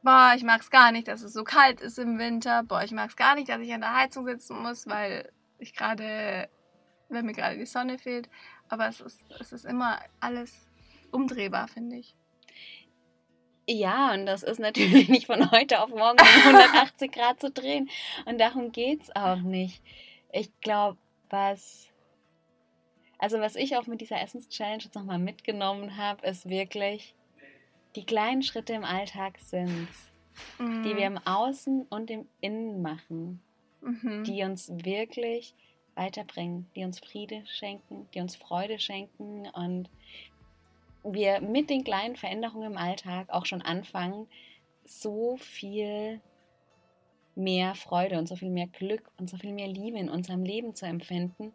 boah, 0.02 0.34
ich 0.36 0.44
mag 0.44 0.62
es 0.62 0.70
gar 0.70 0.92
nicht, 0.92 1.08
dass 1.08 1.22
es 1.22 1.34
so 1.34 1.44
kalt 1.44 1.82
ist 1.82 2.00
im 2.00 2.18
Winter. 2.20 2.64
Boah, 2.64 2.84
ich 2.84 2.92
mag 2.92 3.10
es 3.10 3.18
gar 3.18 3.36
nicht, 3.36 3.50
dass 3.50 3.60
ich 3.60 3.74
an 3.74 3.82
der 3.82 3.96
Heizung 3.96 4.26
sitzen 4.26 4.62
muss, 4.62 4.88
weil 4.88 5.30
ich 5.58 5.74
gerade, 5.74 6.50
wenn 7.10 7.26
mir 7.26 7.34
gerade 7.34 7.58
die 7.58 7.66
Sonne 7.66 7.98
fehlt. 7.98 8.30
Aber 8.70 8.88
es 8.88 9.02
ist, 9.02 9.26
es 9.40 9.52
ist 9.52 9.66
immer 9.66 10.00
alles 10.20 10.70
umdrehbar, 11.12 11.68
finde 11.68 11.98
ich. 11.98 12.16
Ja, 13.72 14.14
und 14.14 14.26
das 14.26 14.42
ist 14.44 14.60
natürlich 14.60 15.10
nicht 15.10 15.28
von 15.28 15.52
heute 15.52 15.82
auf 15.82 15.90
morgen 15.90 16.20
180 16.20 17.12
Grad 17.12 17.40
zu 17.40 17.52
drehen. 17.52 17.90
Und 18.26 18.40
darum 18.40 18.72
geht 18.72 19.04
es 19.04 19.16
auch 19.16 19.42
nicht. 19.42 19.82
Ich 20.32 20.50
glaube, 20.62 20.98
was. 21.30 21.88
Also, 23.18 23.40
was 23.40 23.56
ich 23.56 23.76
auch 23.76 23.86
mit 23.86 24.02
dieser 24.02 24.22
Essenschallenge 24.22 24.86
jetzt 24.86 24.96
nochmal 24.96 25.20
mitgenommen 25.20 25.98
habe, 25.98 26.26
ist 26.26 26.50
wirklich, 26.50 27.14
die 27.96 28.06
kleinen 28.06 28.44
Schritte 28.44 28.74
im 28.74 28.86
Alltag 28.86 29.40
sind 29.40 29.90
mhm. 30.58 30.84
die 30.84 30.96
wir 30.96 31.08
im 31.08 31.18
Außen 31.18 31.84
und 31.90 32.10
im 32.10 32.28
Innen 32.42 32.82
machen, 32.82 33.42
mhm. 33.82 34.24
die 34.24 34.44
uns 34.44 34.70
wirklich 34.70 35.54
weiterbringen, 35.96 36.70
die 36.76 36.84
uns 36.84 37.00
Friede 37.00 37.44
schenken, 37.46 38.08
die 38.14 38.20
uns 38.20 38.36
Freude 38.36 38.80
schenken 38.80 39.48
und 39.50 39.90
wir 41.04 41.42
mit 41.42 41.70
den 41.70 41.84
kleinen 41.84 42.16
Veränderungen 42.16 42.72
im 42.72 42.78
Alltag 42.78 43.30
auch 43.30 43.46
schon 43.46 43.62
anfangen, 43.62 44.28
so 44.86 45.38
viel 45.38 46.22
mehr 47.36 47.76
Freude 47.76 48.18
und 48.18 48.28
so 48.28 48.36
viel 48.36 48.50
mehr 48.50 48.68
Glück 48.68 49.10
und 49.18 49.30
so 49.30 49.38
viel 49.38 49.54
mehr 49.54 49.68
Liebe 49.68 49.98
in 49.98 50.10
unserem 50.10 50.44
Leben 50.44 50.76
zu 50.76 50.86
empfinden, 50.86 51.54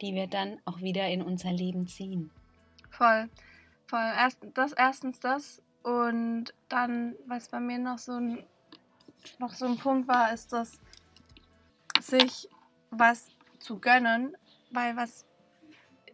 die 0.00 0.14
wir 0.14 0.26
dann 0.26 0.58
auch 0.64 0.80
wieder 0.80 1.08
in 1.08 1.22
unser 1.22 1.52
Leben 1.52 1.86
ziehen. 1.86 2.30
Voll, 2.90 3.28
voll. 3.86 4.12
Erst, 4.16 4.38
das 4.54 4.72
erstens 4.72 5.20
das 5.20 5.62
und 5.82 6.54
dann, 6.68 7.14
was 7.26 7.48
bei 7.48 7.60
mir 7.60 7.78
noch 7.78 7.98
so 7.98 8.12
ein, 8.12 8.44
noch 9.38 9.52
so 9.52 9.66
ein 9.66 9.76
Punkt 9.76 10.08
war, 10.08 10.32
ist 10.32 10.52
das, 10.52 10.80
sich 12.00 12.48
was 12.90 13.28
zu 13.58 13.78
gönnen, 13.78 14.36
weil 14.70 14.96
was 14.96 15.26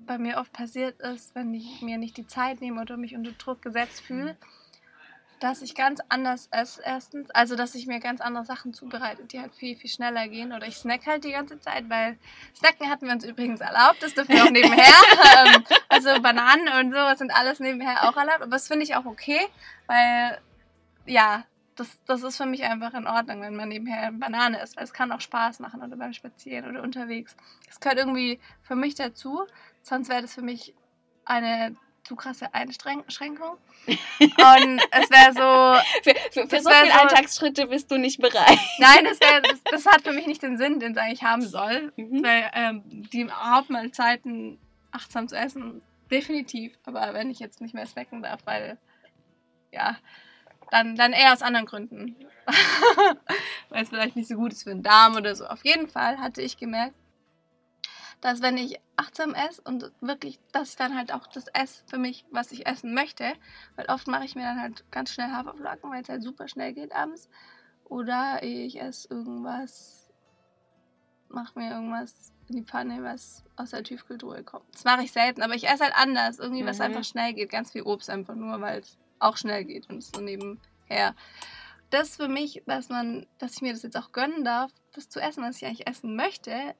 bei 0.06 0.18
mir 0.18 0.38
oft 0.38 0.52
passiert 0.52 1.00
ist, 1.00 1.34
wenn 1.34 1.54
ich 1.54 1.82
mir 1.82 1.98
nicht 1.98 2.16
die 2.16 2.26
Zeit 2.26 2.60
nehme 2.60 2.80
oder 2.80 2.96
mich 2.96 3.14
unter 3.14 3.32
Druck 3.32 3.62
gesetzt 3.62 4.00
fühle, 4.00 4.36
dass 5.42 5.60
ich 5.60 5.74
ganz 5.74 6.00
anders 6.08 6.48
esse 6.52 6.80
erstens. 6.84 7.30
Also, 7.30 7.56
dass 7.56 7.74
ich 7.74 7.86
mir 7.86 7.98
ganz 7.98 8.20
andere 8.20 8.44
Sachen 8.44 8.72
zubereite, 8.72 9.24
die 9.24 9.40
halt 9.40 9.54
viel, 9.54 9.76
viel 9.76 9.90
schneller 9.90 10.28
gehen. 10.28 10.52
Oder 10.52 10.68
ich 10.68 10.76
snack 10.76 11.06
halt 11.06 11.24
die 11.24 11.32
ganze 11.32 11.58
Zeit, 11.58 11.90
weil 11.90 12.16
Snacken 12.54 12.88
hatten 12.88 13.06
wir 13.06 13.12
uns 13.12 13.24
übrigens 13.24 13.60
erlaubt. 13.60 14.02
Das 14.02 14.14
dürfen 14.14 14.34
wir 14.34 14.44
auch 14.44 14.50
nebenher. 14.50 14.82
Ähm, 15.44 15.64
also 15.88 16.20
Bananen 16.20 16.68
und 16.68 16.92
sowas 16.92 17.18
sind 17.18 17.32
alles 17.34 17.58
nebenher 17.58 18.08
auch 18.08 18.16
erlaubt. 18.16 18.42
Aber 18.42 18.50
das 18.50 18.68
finde 18.68 18.84
ich 18.84 18.94
auch 18.94 19.06
okay, 19.06 19.40
weil, 19.86 20.38
ja, 21.06 21.44
das, 21.76 21.88
das 22.04 22.22
ist 22.22 22.36
für 22.36 22.46
mich 22.46 22.64
einfach 22.64 22.94
in 22.94 23.06
Ordnung, 23.06 23.40
wenn 23.40 23.56
man 23.56 23.68
nebenher 23.68 24.02
eine 24.02 24.18
Banane 24.18 24.62
isst, 24.62 24.76
weil 24.76 24.84
es 24.84 24.92
kann 24.92 25.10
auch 25.10 25.20
Spaß 25.20 25.60
machen 25.60 25.82
oder 25.82 25.96
beim 25.96 26.12
Spazieren 26.12 26.68
oder 26.68 26.82
unterwegs. 26.82 27.36
Es 27.68 27.80
gehört 27.80 27.98
irgendwie 27.98 28.38
für 28.62 28.76
mich 28.76 28.94
dazu, 28.94 29.46
sonst 29.82 30.08
wäre 30.08 30.22
das 30.22 30.34
für 30.34 30.42
mich 30.42 30.74
eine 31.24 31.76
zu 32.04 32.16
krasse 32.16 32.52
Einschränkung. 32.52 33.56
Und 33.86 34.82
es 34.90 35.10
wäre 35.10 35.32
so. 35.32 35.82
Für, 36.02 36.14
für, 36.32 36.48
für 36.48 36.60
so 36.60 36.70
viele 36.70 36.92
so, 36.92 36.98
Alltagsschritte 36.98 37.66
bist 37.68 37.90
du 37.90 37.96
nicht 37.96 38.20
bereit. 38.20 38.58
Nein, 38.78 39.04
das, 39.04 39.20
wär, 39.20 39.40
das, 39.40 39.62
das, 39.64 39.86
hat 39.86 40.02
für 40.02 40.12
mich 40.12 40.26
nicht 40.26 40.42
den 40.42 40.56
Sinn, 40.56 40.80
den 40.80 40.92
es 40.92 40.98
eigentlich 40.98 41.22
haben 41.22 41.42
soll. 41.42 41.92
Mhm. 41.96 42.24
Weil 42.24 42.50
ähm, 42.54 42.82
die 42.86 43.30
Hauptmahlzeiten 43.30 44.58
achtsam 44.90 45.28
zu 45.28 45.36
essen, 45.36 45.82
definitiv. 46.10 46.78
Aber 46.84 47.14
wenn 47.14 47.30
ich 47.30 47.38
jetzt 47.38 47.60
nicht 47.60 47.74
mehr 47.74 47.86
snacken 47.86 48.22
darf, 48.22 48.40
weil. 48.44 48.78
Ja, 49.72 49.96
dann, 50.70 50.96
dann 50.96 51.12
eher 51.12 51.32
aus 51.32 51.42
anderen 51.42 51.66
Gründen. 51.66 52.16
Weil 53.68 53.82
es 53.82 53.90
vielleicht 53.90 54.16
nicht 54.16 54.28
so 54.28 54.36
gut 54.36 54.52
ist 54.52 54.64
für 54.64 54.70
den 54.70 54.82
Darm 54.82 55.16
oder 55.16 55.34
so. 55.34 55.46
Auf 55.46 55.64
jeden 55.64 55.86
Fall 55.86 56.18
hatte 56.18 56.42
ich 56.42 56.56
gemerkt, 56.56 56.94
dass 58.22 58.40
wenn 58.40 58.56
ich 58.56 58.80
achtsam 58.96 59.34
esse 59.34 59.60
und 59.62 59.90
wirklich, 60.00 60.38
dass 60.52 60.70
ich 60.70 60.76
dann 60.76 60.96
halt 60.96 61.12
auch 61.12 61.26
das 61.26 61.48
esse 61.48 61.82
für 61.86 61.98
mich, 61.98 62.24
was 62.30 62.52
ich 62.52 62.66
essen 62.66 62.94
möchte, 62.94 63.32
weil 63.74 63.86
oft 63.86 64.06
mache 64.06 64.24
ich 64.24 64.36
mir 64.36 64.42
dann 64.42 64.60
halt 64.60 64.90
ganz 64.92 65.12
schnell 65.12 65.32
Haferflocken, 65.32 65.90
weil 65.90 66.02
es 66.02 66.08
halt 66.08 66.22
super 66.22 66.46
schnell 66.46 66.72
geht 66.72 66.94
abends. 66.94 67.28
Oder 67.84 68.40
ich 68.42 68.80
esse 68.80 69.08
irgendwas, 69.10 70.08
mache 71.28 71.58
mir 71.58 71.72
irgendwas 71.72 72.32
in 72.48 72.56
die 72.56 72.62
Pfanne, 72.62 73.02
was 73.02 73.44
aus 73.56 73.70
der 73.70 73.82
Tiefkühltruhe 73.82 74.44
kommt. 74.44 74.72
Das 74.72 74.84
mache 74.84 75.02
ich 75.02 75.10
selten, 75.10 75.42
aber 75.42 75.54
ich 75.54 75.68
esse 75.68 75.82
halt 75.82 75.96
anders. 75.96 76.38
Irgendwie, 76.38 76.64
was 76.64 76.78
mhm. 76.78 76.84
einfach 76.84 77.04
schnell 77.04 77.34
geht. 77.34 77.50
Ganz 77.50 77.72
viel 77.72 77.82
Obst 77.82 78.08
einfach 78.08 78.36
nur, 78.36 78.60
weil 78.60 78.80
es 78.80 78.98
auch 79.18 79.36
schnell 79.36 79.64
geht 79.64 79.90
und 79.90 80.00
so 80.00 80.20
nebenher. 80.20 81.16
Das 81.90 82.16
für 82.16 82.28
mich, 82.28 82.62
dass 82.66 82.88
man, 82.88 83.26
dass 83.38 83.54
ich 83.54 83.62
mir 83.62 83.72
das 83.72 83.82
jetzt 83.82 83.96
auch 83.96 84.12
gönnen 84.12 84.44
darf, 84.44 84.70
das 84.92 85.08
zu 85.08 85.20
essen, 85.20 85.42
was 85.42 85.56
ich 85.56 85.66
eigentlich 85.66 85.88
essen 85.88 86.14
möchte 86.14 86.74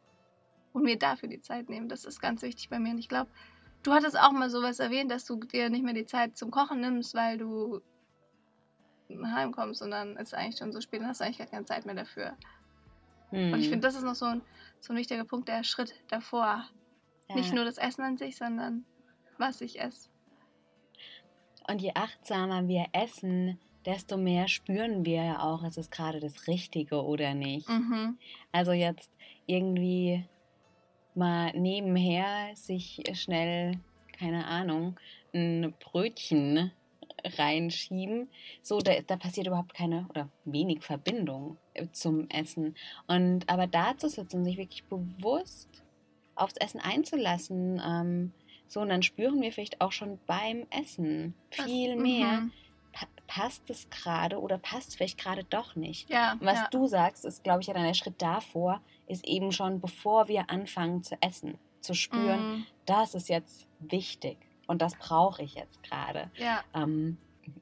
und 0.73 0.85
mir 0.85 0.99
dafür 0.99 1.29
die 1.29 1.41
Zeit 1.41 1.69
nehmen, 1.69 1.89
das 1.89 2.05
ist 2.05 2.21
ganz 2.21 2.43
wichtig 2.43 2.69
bei 2.69 2.79
mir. 2.79 2.93
Und 2.93 2.99
ich 2.99 3.09
glaube, 3.09 3.31
du 3.83 3.93
hattest 3.93 4.19
auch 4.19 4.33
mal 4.33 4.51
sowas 4.51 4.79
erwähnt, 4.79 5.11
dass 5.11 5.25
du 5.25 5.37
dir 5.37 5.71
nicht 5.71 5.85
mehr 5.85 5.95
die 5.95 6.07
Zeit 6.07 6.37
zum 6.37 6.51
Kochen 6.51 6.81
nimmst, 6.81 7.15
weil 7.15 7.39
du 7.39 7.81
heimkommst 9.11 9.83
und 9.83 9.91
dann 9.91 10.17
ist 10.17 10.29
es 10.29 10.35
eigentlich 10.35 10.59
schon 10.59 10.73
so 10.73 10.81
spät 10.81 11.01
und 11.01 11.07
hast 11.07 11.21
du 11.21 11.25
eigentlich 11.25 11.39
gar 11.39 11.47
keine 11.47 11.65
Zeit 11.65 11.85
mehr 11.85 11.95
dafür. 11.95 12.37
Hm. 13.31 13.53
Und 13.53 13.59
ich 13.59 13.67
hm. 13.67 13.73
finde, 13.73 13.87
das 13.87 13.95
ist 13.95 14.05
noch 14.05 14.15
so 14.15 14.27
ein, 14.27 14.43
so 14.81 14.93
ein 14.93 14.97
wichtiger 14.97 15.25
Punkt, 15.25 15.49
der 15.49 15.65
Schritt 15.65 15.95
davor. 16.09 16.65
Ja. 17.29 17.37
Nicht 17.37 17.53
nur 17.53 17.65
das 17.65 17.79
Essen 17.79 18.03
an 18.03 18.17
sich, 18.17 18.37
sondern 18.37 18.85
was 19.39 19.61
ich 19.61 19.81
esse. 19.81 20.09
Und 21.69 21.81
je 21.81 21.93
achtsamer 21.95 22.67
wir 22.69 22.87
essen, 22.93 23.59
desto 23.87 24.17
mehr 24.17 24.49
spüren 24.49 25.05
wir 25.05 25.25
ja 25.25 25.41
auch, 25.41 25.65
ist 25.65 25.79
es 25.79 25.91
gerade 25.91 26.21
das 26.21 26.47
Richtige 26.47 27.03
oder 27.03 27.35
nicht. 27.35 27.69
Mhm. 27.69 28.19
Also 28.51 28.73
jetzt 28.73 29.11
irgendwie 29.47 30.27
mal 31.16 31.53
nebenher 31.55 32.55
sich 32.55 33.03
schnell, 33.14 33.79
keine 34.18 34.46
Ahnung, 34.46 34.98
ein 35.35 35.75
Brötchen 35.81 36.72
reinschieben. 37.25 38.29
So, 38.62 38.79
da, 38.81 39.01
da 39.07 39.16
passiert 39.16 39.46
überhaupt 39.46 39.75
keine 39.75 40.07
oder 40.11 40.29
wenig 40.44 40.83
Verbindung 40.83 41.57
zum 41.92 42.29
Essen. 42.31 42.75
Und 43.07 43.48
aber 43.48 43.66
da 43.66 43.96
zu 43.96 44.09
sitzen, 44.09 44.44
sich 44.44 44.57
wirklich 44.57 44.85
bewusst 44.85 45.68
aufs 46.35 46.57
Essen 46.57 46.81
einzulassen. 46.81 47.81
Ähm, 47.85 48.33
so, 48.68 48.81
und 48.81 48.88
dann 48.88 49.03
spüren 49.03 49.40
wir 49.40 49.53
vielleicht 49.53 49.81
auch 49.81 49.92
schon 49.92 50.18
beim 50.27 50.66
Essen 50.70 51.35
viel 51.51 51.96
Was, 51.96 52.03
mehr. 52.03 52.40
Mhm. 52.40 52.53
Pa 53.33 53.42
passt 53.42 53.71
es 53.71 53.88
gerade 53.90 54.40
oder 54.40 54.59
passt 54.59 54.97
vielleicht 54.97 55.18
gerade 55.18 55.45
doch 55.45 55.75
nicht? 55.75 56.11
Ja, 56.11 56.37
was 56.40 56.59
ja. 56.59 56.68
du 56.71 56.87
sagst, 56.87 57.25
ist, 57.25 57.42
glaube 57.42 57.62
ich, 57.62 57.66
ja 57.66 57.75
dann 57.75 57.85
der 57.85 57.95
Schritt 57.95 58.21
davor, 58.21 58.81
ist 59.07 59.27
eben 59.27 59.53
schon, 59.53 59.81
bevor 59.81 60.29
wir 60.29 60.51
anfangen 60.51 61.03
zu 61.03 61.16
essen, 61.21 61.59
zu 61.81 61.95
spüren, 61.95 62.59
mhm. 62.59 62.66
das 62.87 63.14
ist 63.14 63.29
jetzt 63.29 63.66
wichtig 63.81 64.37
und 64.66 64.83
das 64.83 64.95
brauche 64.97 65.42
ich 65.42 65.55
jetzt 65.55 65.83
gerade. 65.83 66.31
Ja. 66.37 66.62
Ähm, 66.75 67.16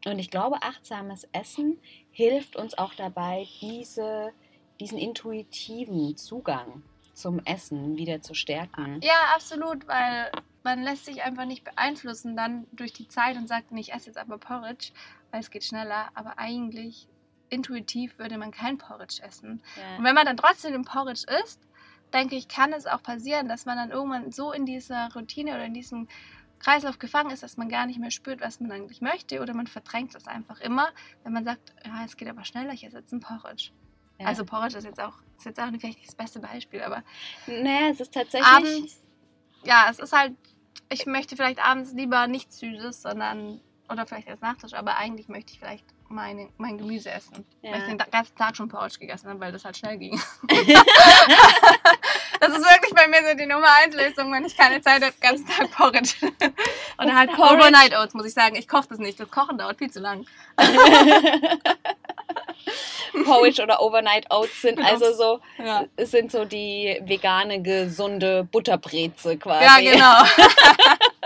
und 0.04 0.18
ich 0.18 0.30
glaube, 0.30 0.62
achtsames 0.62 1.28
Essen 1.32 1.78
hilft 2.10 2.56
uns 2.56 2.76
auch 2.76 2.94
dabei, 2.94 3.46
diese, 3.60 4.32
diesen 4.80 4.98
intuitiven 4.98 6.16
Zugang 6.16 6.82
zum 7.14 7.38
Essen 7.44 7.96
wieder 7.96 8.22
zu 8.22 8.34
stärken. 8.34 9.00
Ja, 9.02 9.34
absolut, 9.34 9.86
weil 9.86 10.30
man 10.62 10.82
lässt 10.82 11.06
sich 11.06 11.22
einfach 11.22 11.44
nicht 11.44 11.64
beeinflussen 11.64 12.36
dann 12.36 12.66
durch 12.72 12.92
die 12.92 13.08
Zeit 13.08 13.36
und 13.36 13.48
sagt, 13.48 13.72
ich 13.72 13.92
esse 13.92 14.06
jetzt 14.06 14.18
aber 14.18 14.38
Porridge, 14.38 14.92
weil 15.30 15.40
es 15.40 15.50
geht 15.50 15.64
schneller. 15.64 16.10
Aber 16.14 16.38
eigentlich 16.38 17.08
intuitiv 17.48 18.18
würde 18.18 18.38
man 18.38 18.50
kein 18.50 18.78
Porridge 18.78 19.22
essen. 19.22 19.62
Ja. 19.76 19.98
Und 19.98 20.04
wenn 20.04 20.14
man 20.14 20.26
dann 20.26 20.36
trotzdem 20.36 20.72
den 20.72 20.84
Porridge 20.84 21.24
isst, 21.42 21.60
denke 22.12 22.36
ich, 22.36 22.48
kann 22.48 22.72
es 22.72 22.86
auch 22.86 23.02
passieren, 23.02 23.48
dass 23.48 23.66
man 23.66 23.76
dann 23.76 23.90
irgendwann 23.90 24.32
so 24.32 24.52
in 24.52 24.66
dieser 24.66 25.12
Routine 25.14 25.54
oder 25.54 25.64
in 25.64 25.74
diesem 25.74 26.08
Kreislauf 26.58 26.98
gefangen 26.98 27.30
ist, 27.30 27.42
dass 27.42 27.56
man 27.56 27.68
gar 27.68 27.86
nicht 27.86 27.98
mehr 27.98 28.10
spürt, 28.10 28.40
was 28.40 28.60
man 28.60 28.70
eigentlich 28.70 29.00
möchte 29.00 29.40
oder 29.40 29.54
man 29.54 29.66
verdrängt 29.66 30.14
das 30.14 30.26
einfach 30.26 30.60
immer, 30.60 30.90
wenn 31.24 31.32
man 31.32 31.44
sagt, 31.44 31.74
ja, 31.84 32.04
es 32.04 32.16
geht 32.16 32.28
aber 32.28 32.44
schneller, 32.44 32.72
ich 32.72 32.84
esse 32.84 32.98
jetzt 32.98 33.12
ein 33.12 33.20
Porridge. 33.20 33.70
Ja. 34.18 34.26
Also 34.26 34.44
Porridge 34.44 34.76
ist 34.76 34.84
jetzt 34.84 35.00
auch, 35.00 35.14
ist 35.38 35.46
jetzt 35.46 35.58
auch 35.58 35.70
nicht 35.70 35.80
vielleicht 35.80 36.06
das 36.06 36.14
beste 36.14 36.40
Beispiel, 36.40 36.82
aber 36.82 37.02
naja, 37.46 37.88
es 37.90 38.00
ist 38.00 38.12
tatsächlich 38.12 38.46
abends, 38.46 39.00
ja, 39.64 39.86
es 39.90 39.98
ist 39.98 40.12
halt, 40.12 40.34
ich 40.88 41.06
möchte 41.06 41.36
vielleicht 41.36 41.64
abends 41.64 41.92
lieber 41.92 42.26
nichts 42.26 42.58
Süßes, 42.58 43.02
sondern 43.02 43.60
oder 43.90 44.06
vielleicht 44.06 44.28
als 44.28 44.40
Nachtisch, 44.40 44.74
aber 44.74 44.96
eigentlich 44.96 45.28
möchte 45.28 45.52
ich 45.52 45.58
vielleicht 45.58 45.84
meine, 46.08 46.48
mein 46.58 46.78
Gemüse 46.78 47.10
essen. 47.10 47.44
Ja. 47.62 47.72
Weil 47.72 47.80
ich 47.80 47.86
den 47.86 47.98
ganzen 47.98 48.36
Tag 48.36 48.56
schon 48.56 48.68
Porridge 48.68 48.98
gegessen 48.98 49.28
habe, 49.28 49.40
weil 49.40 49.52
das 49.52 49.64
halt 49.64 49.76
schnell 49.76 49.96
ging. 49.96 50.20
das 50.48 50.58
ist 52.50 52.64
wirklich 52.64 52.94
bei 52.94 53.06
mir 53.08 53.28
so 53.28 53.36
die 53.36 53.46
Nummer 53.46 53.68
1 53.84 53.94
Lösung, 53.94 54.32
wenn 54.32 54.44
ich 54.44 54.56
keine 54.56 54.80
Zeit 54.80 55.02
habe, 55.02 55.12
den 55.12 55.20
ganzen 55.20 55.46
Tag 55.46 55.70
Porridge. 55.70 56.14
Oder 56.98 57.14
halt 57.14 57.32
Porridge. 57.32 57.62
Overnight 57.62 57.94
Oats, 57.94 58.14
muss 58.14 58.26
ich 58.26 58.34
sagen. 58.34 58.56
Ich 58.56 58.66
koche 58.68 58.88
das 58.88 58.98
nicht. 58.98 59.20
Das 59.20 59.30
Kochen 59.30 59.58
dauert 59.58 59.78
viel 59.78 59.90
zu 59.90 60.00
lang. 60.00 60.26
Porridge 63.24 63.62
oder 63.62 63.80
Overnight 63.80 64.30
Oats 64.30 64.62
sind 64.62 64.76
genau. 64.76 64.88
also 64.88 65.12
so, 65.12 65.40
ja. 65.58 65.84
sind 65.98 66.30
so 66.30 66.44
die 66.44 67.00
vegane, 67.04 67.62
gesunde 67.62 68.44
Butterbreze 68.44 69.36
quasi. 69.36 69.64
Ja, 69.64 69.92
genau. 69.92 70.22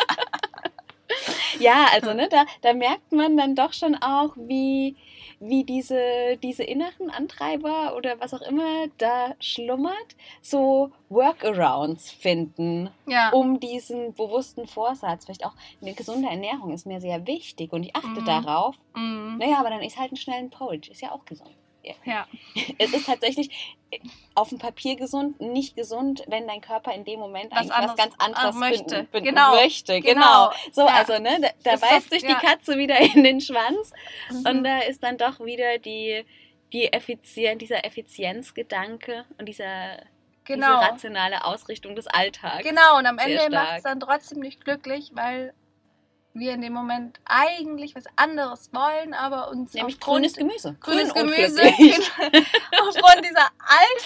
ja, 1.64 1.86
also 1.92 2.14
ne, 2.14 2.28
da, 2.28 2.44
da 2.62 2.74
merkt 2.74 3.12
man 3.12 3.36
dann 3.36 3.54
doch 3.54 3.72
schon 3.72 3.94
auch, 3.96 4.34
wie, 4.36 4.96
wie 5.40 5.64
diese, 5.64 6.36
diese 6.42 6.62
inneren 6.62 7.10
Antreiber 7.10 7.96
oder 7.96 8.20
was 8.20 8.34
auch 8.34 8.42
immer 8.42 8.86
da 8.98 9.34
schlummert, 9.40 10.16
so 10.42 10.92
Workarounds 11.08 12.10
finden, 12.10 12.90
ja. 13.06 13.30
um 13.30 13.60
diesen 13.60 14.14
bewussten 14.14 14.66
Vorsatz. 14.66 15.24
Vielleicht 15.24 15.44
auch 15.44 15.54
eine 15.80 15.94
gesunde 15.94 16.28
Ernährung 16.28 16.72
ist 16.72 16.86
mir 16.86 17.00
sehr 17.00 17.26
wichtig 17.26 17.72
und 17.72 17.84
ich 17.84 17.96
achte 17.96 18.20
mm. 18.20 18.24
darauf. 18.24 18.76
Mm. 18.94 19.38
Naja, 19.38 19.58
aber 19.58 19.70
dann 19.70 19.82
ist 19.82 19.98
halt 19.98 20.12
ein 20.12 20.16
schnellen 20.16 20.50
Porridge, 20.50 20.90
ist 20.90 21.02
ja 21.02 21.12
auch 21.12 21.24
gesund. 21.24 21.50
Ja. 22.04 22.26
Es 22.78 22.92
ist 22.92 23.06
tatsächlich 23.06 23.50
auf 24.34 24.48
dem 24.48 24.58
Papier 24.58 24.96
gesund, 24.96 25.40
nicht 25.40 25.76
gesund, 25.76 26.24
wenn 26.26 26.46
dein 26.46 26.60
Körper 26.60 26.92
in 26.92 27.04
dem 27.04 27.20
Moment 27.20 27.52
was, 27.52 27.68
was 27.68 27.96
ganz 27.96 28.14
anderes 28.18 28.56
möchte. 28.56 28.96
Bin, 29.04 29.06
bin, 29.10 29.24
genau. 29.24 29.54
möchte. 29.54 30.00
Genau. 30.00 30.50
genau. 30.50 30.52
So, 30.72 30.82
ja. 30.82 30.94
also, 30.94 31.18
ne, 31.18 31.38
da, 31.40 31.48
da 31.62 31.76
beißt 31.76 32.10
sich 32.10 32.22
ja. 32.22 32.28
die 32.28 32.46
Katze 32.46 32.76
wieder 32.76 32.98
in 33.14 33.24
den 33.24 33.40
Schwanz 33.40 33.92
mhm. 34.30 34.46
und 34.46 34.64
da 34.64 34.80
ist 34.80 35.02
dann 35.02 35.16
doch 35.16 35.40
wieder 35.40 35.78
die, 35.78 36.24
die 36.72 36.92
Effizienz, 36.92 37.58
dieser 37.58 37.84
Effizienzgedanke 37.84 39.24
und 39.38 39.46
dieser 39.46 39.98
genau. 40.44 40.80
diese 40.80 40.92
rationale 40.92 41.44
Ausrichtung 41.44 41.94
des 41.94 42.06
Alltags. 42.06 42.64
Genau, 42.64 42.98
und 42.98 43.06
am 43.06 43.18
Ende 43.18 43.50
macht 43.50 43.78
es 43.78 43.82
dann 43.82 44.00
trotzdem 44.00 44.40
nicht 44.40 44.64
glücklich, 44.64 45.12
weil 45.14 45.54
wir 46.34 46.52
in 46.52 46.60
dem 46.60 46.72
Moment 46.72 47.20
eigentlich 47.24 47.94
was 47.94 48.04
anderes 48.16 48.70
wollen, 48.72 49.14
aber 49.14 49.50
uns 49.50 49.72
Nämlich 49.72 49.96
aufgrund, 49.96 50.16
grünes 50.16 50.34
Gemüse. 50.34 50.76
Grünes 50.80 51.14
Gemüse. 51.14 51.62
aufgrund 52.82 53.24
dieser 53.24 53.48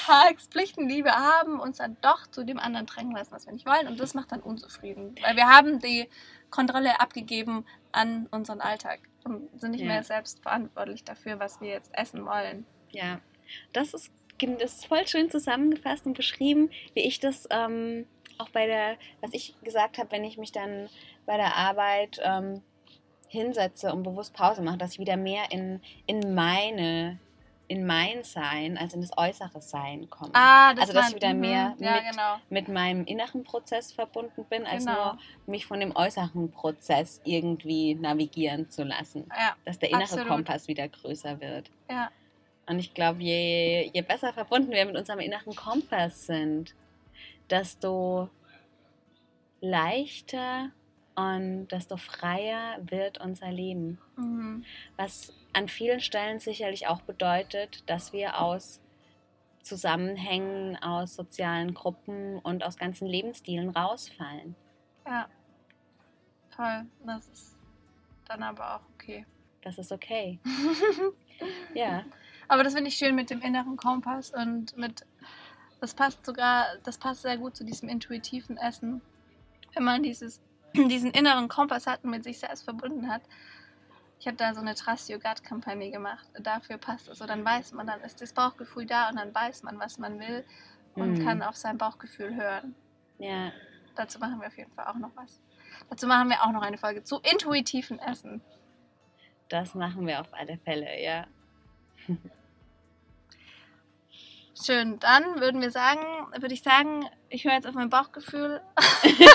Alltagspflichtenliebe 0.07 1.11
haben 1.11 1.59
uns 1.59 1.79
dann 1.79 1.97
doch 2.03 2.27
zu 2.27 2.45
dem 2.45 2.59
anderen 2.59 2.87
drängen 2.87 3.13
lassen, 3.13 3.33
was 3.33 3.47
wir 3.47 3.55
nicht 3.55 3.67
wollen. 3.67 3.89
Und 3.89 3.99
das 3.99 4.13
macht 4.13 4.31
dann 4.31 4.41
unzufrieden. 4.41 5.15
Weil 5.23 5.37
wir 5.37 5.49
haben 5.49 5.81
die 5.81 6.09
Kontrolle 6.51 7.01
abgegeben 7.01 7.65
an 7.93 8.29
unseren 8.31 8.61
Alltag 8.61 9.01
und 9.25 9.49
sind 9.59 9.73
nicht 9.73 9.81
ja. 9.81 9.87
mehr 9.87 10.05
selbst 10.05 10.43
verantwortlich 10.43 11.05
dafür, 11.05 11.41
was 11.41 11.61
wir 11.61 11.69
jetzt 11.69 11.91
essen 11.95 12.27
wollen. 12.27 12.67
Ja, 12.91 13.21
das 13.73 13.95
ist, 13.95 14.13
das 14.39 14.75
ist 14.75 14.87
voll 14.87 15.07
schön 15.07 15.31
zusammengefasst 15.31 16.07
und 16.07 16.15
beschrieben, 16.15 16.71
wie 16.95 17.01
ich 17.01 17.21
das 17.21 17.47
ähm, 17.51 18.07
auch 18.39 18.49
bei 18.51 18.67
der, 18.67 18.97
was 19.21 19.33
ich 19.33 19.55
gesagt 19.63 19.99
habe, 19.99 20.11
wenn 20.13 20.25
ich 20.25 20.39
mich 20.39 20.53
dann 20.53 20.89
bei 21.27 21.37
der 21.37 21.57
Arbeit 21.57 22.21
ähm, 22.23 22.63
hinsetze 23.29 23.93
und 23.93 24.03
bewusst 24.03 24.35
Pause 24.35 24.63
mache, 24.63 24.79
dass 24.79 24.93
ich 24.93 24.99
wieder 24.99 25.17
mehr 25.17 25.51
in, 25.51 25.81
in 26.07 26.35
meine 26.35 27.19
in 27.69 27.87
mein 27.87 28.23
Sein 28.23 28.79
als 28.79 28.95
in 28.95 29.03
das 29.03 29.17
äußere 29.17 29.61
Sein 29.61 30.09
komme. 30.09 30.31
Ah, 30.33 30.73
das 30.73 30.89
also 30.89 30.95
dass 30.95 31.11
ich 31.11 31.17
wieder 31.17 31.35
mhm. 31.35 31.41
mehr 31.41 31.77
ja, 31.79 31.95
mit, 31.95 32.11
genau. 32.11 32.37
mit 32.49 32.69
meinem 32.69 33.05
inneren 33.05 33.45
Prozess 33.45 33.93
verbunden 33.93 34.45
bin, 34.47 34.67
als 34.67 34.87
genau. 34.87 35.05
nur 35.05 35.19
mich 35.47 35.67
von 35.67 35.79
dem 35.79 35.95
äußeren 35.95 36.51
Prozess 36.51 37.21
irgendwie 37.25 37.95
navigieren 37.95 38.71
zu 38.71 38.85
lassen. 38.85 39.29
Ja, 39.39 39.55
dass 39.65 39.79
der 39.79 39.91
innere 39.91 40.05
absolut. 40.05 40.29
Kompass 40.29 40.67
wieder 40.67 40.89
größer 40.89 41.41
wird. 41.41 41.71
Ja. 41.91 42.11
Und 42.67 42.79
ich 42.79 42.95
glaube, 42.95 43.23
je, 43.23 43.91
je 43.93 44.03
besser 44.03 44.33
verbunden 44.33 44.71
wir 44.71 44.85
mit 44.85 44.97
unserem 44.97 45.21
inneren 45.21 45.55
Kompass 45.55 46.27
sind, 46.27 46.75
desto 47.51 48.31
leichter 49.61 50.71
und 51.15 51.69
desto 51.69 51.97
freier 51.97 52.79
wird 52.81 53.19
unser 53.21 53.51
Leben. 53.51 53.99
Mhm. 54.17 54.65
Was 54.97 55.33
an 55.53 55.69
vielen 55.69 56.01
Stellen 56.01 56.39
sicherlich 56.39 56.87
auch 56.87 57.03
bedeutet, 57.03 57.89
dass 57.89 58.13
wir 58.13 58.41
aus 58.41 58.81
Zusammenhängen, 59.63 60.77
aus 60.77 61.15
sozialen 61.15 61.75
Gruppen 61.75 62.39
und 62.39 62.65
aus 62.65 62.77
ganzen 62.77 63.07
Lebensstilen 63.07 63.71
rausfallen. 63.71 64.55
Ja, 65.07 65.29
toll. 66.55 66.87
Das 67.05 67.29
ist 67.29 67.57
dann 68.27 68.43
aber 68.43 68.77
auch 68.77 68.83
okay. 68.95 69.27
Das 69.63 69.79
ist 69.79 69.93
okay. 69.93 70.39
ja. 71.75 72.05
Aber 72.47 72.63
das 72.63 72.75
finde 72.75 72.89
ich 72.89 72.97
schön 72.97 73.15
mit 73.15 73.31
dem 73.31 73.41
inneren 73.41 73.77
Kompass 73.77 74.31
und 74.31 74.77
mit, 74.77 75.05
das 75.81 75.95
passt 75.95 76.25
sogar, 76.25 76.67
das 76.85 76.99
passt 76.99 77.23
sehr 77.23 77.39
gut 77.39 77.57
zu 77.57 77.65
diesem 77.65 77.89
intuitiven 77.89 78.57
Essen. 78.57 79.01
Wenn 79.75 79.85
man 79.85 80.03
dieses 80.03 80.41
diesen 80.75 81.11
inneren 81.11 81.49
Kompass 81.49 81.87
hat 81.87 82.05
und 82.05 82.11
mit 82.11 82.25
sich 82.25 82.39
selbst 82.39 82.65
verbunden 82.65 83.09
hat. 83.11 83.23
Ich 84.21 84.27
habe 84.27 84.37
da 84.37 84.55
so 84.55 84.61
eine 84.61 84.75
Trust 84.75 85.11
Your 85.11 85.19
Gut 85.19 85.45
Kampagne 85.45 85.91
gemacht. 85.91 86.27
Dafür 86.41 86.77
passt 86.77 87.09
es. 87.09 87.19
So, 87.19 87.27
dann 87.27 87.45
weiß 87.45 87.73
man, 87.73 87.87
dann 87.87 88.01
ist 88.01 88.21
das 88.21 88.33
Bauchgefühl 88.33 88.87
da 88.87 89.09
und 89.09 89.17
dann 89.17 89.35
weiß 89.35 89.63
man, 89.63 89.79
was 89.79 89.99
man 89.99 90.19
will 90.19 90.45
und 90.95 91.19
mhm. 91.19 91.25
kann 91.25 91.43
auf 91.43 91.57
sein 91.57 91.79
Bauchgefühl 91.79 92.35
hören. 92.35 92.75
Ja. 93.19 93.53
Dazu 93.95 94.19
machen 94.19 94.41
wir 94.41 94.49
auf 94.49 94.57
jeden 94.57 94.73
Fall 94.73 94.87
auch 94.87 94.97
noch 94.97 95.11
was. 95.15 95.41
Dazu 95.89 96.07
machen 96.07 96.29
wir 96.31 96.43
auch 96.43 96.53
noch 96.53 96.63
eine 96.63 96.79
Folge 96.79 97.05
zu 97.05 97.21
intuitiven 97.21 97.99
Essen. 98.01 98.41
Das 99.49 99.75
machen 99.75 100.07
wir 100.07 100.21
auf 100.21 100.33
alle 100.33 100.59
Fälle, 100.59 101.01
ja. 101.03 101.27
Schön, 104.65 104.99
dann 104.99 105.41
würden 105.41 105.61
wir 105.61 105.71
sagen, 105.71 106.01
würde 106.41 106.55
ich 106.55 106.63
sagen, 106.63 107.07
ich 107.29 107.45
höre 107.45 107.53
jetzt 107.53 107.67
auf 107.67 107.75
mein 107.75 107.91
Bauchgefühl. 107.91 108.63
ich 109.05 109.29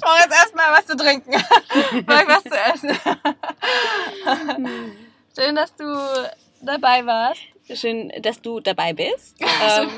brauche 0.00 0.18
jetzt 0.18 0.32
erstmal 0.32 0.72
was 0.72 0.86
zu 0.86 0.96
trinken. 0.96 1.30
Brauche 2.06 2.26
was 2.26 2.42
zu 2.42 2.58
essen. 2.58 2.90
Schön, 5.38 5.54
dass 5.54 5.76
du 5.76 5.84
dabei 6.62 7.04
warst. 7.06 7.42
Schön, 7.72 8.10
dass 8.20 8.42
du 8.42 8.58
dabei 8.58 8.92
bist. 8.92 9.36
Ähm. 9.40 9.88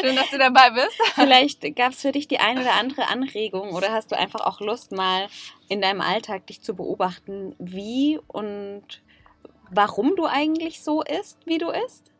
Schön, 0.00 0.14
dass 0.16 0.30
du 0.30 0.38
dabei 0.38 0.70
bist. 0.70 0.96
Vielleicht 1.14 1.74
gab 1.74 1.90
es 1.92 2.02
für 2.02 2.12
dich 2.12 2.28
die 2.28 2.38
eine 2.38 2.60
oder 2.60 2.74
andere 2.74 3.08
Anregung 3.08 3.74
oder 3.74 3.90
hast 3.92 4.12
du 4.12 4.16
einfach 4.16 4.46
auch 4.46 4.60
Lust, 4.60 4.92
mal 4.92 5.26
in 5.68 5.82
deinem 5.82 6.00
Alltag 6.00 6.46
dich 6.46 6.62
zu 6.62 6.74
beobachten, 6.74 7.56
wie 7.58 8.20
und 8.28 9.02
warum 9.70 10.16
du 10.16 10.26
eigentlich 10.26 10.82
so 10.82 11.02
isst, 11.02 11.38
wie 11.46 11.58
du 11.58 11.70
isst? 11.70 12.10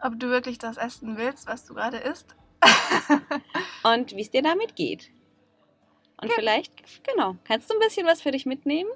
Ob 0.00 0.18
du 0.18 0.28
wirklich 0.28 0.58
das 0.58 0.76
essen 0.76 1.16
willst, 1.16 1.46
was 1.46 1.64
du 1.64 1.74
gerade 1.74 1.98
isst? 1.98 2.34
und 3.84 4.14
wie 4.14 4.20
es 4.20 4.30
dir 4.30 4.42
damit 4.42 4.76
geht. 4.76 5.10
Und 6.20 6.28
ja. 6.28 6.34
vielleicht, 6.36 7.04
genau, 7.04 7.36
kannst 7.44 7.70
du 7.70 7.74
ein 7.74 7.80
bisschen 7.80 8.06
was 8.06 8.22
für 8.22 8.32
dich 8.32 8.46
mitnehmen? 8.46 8.90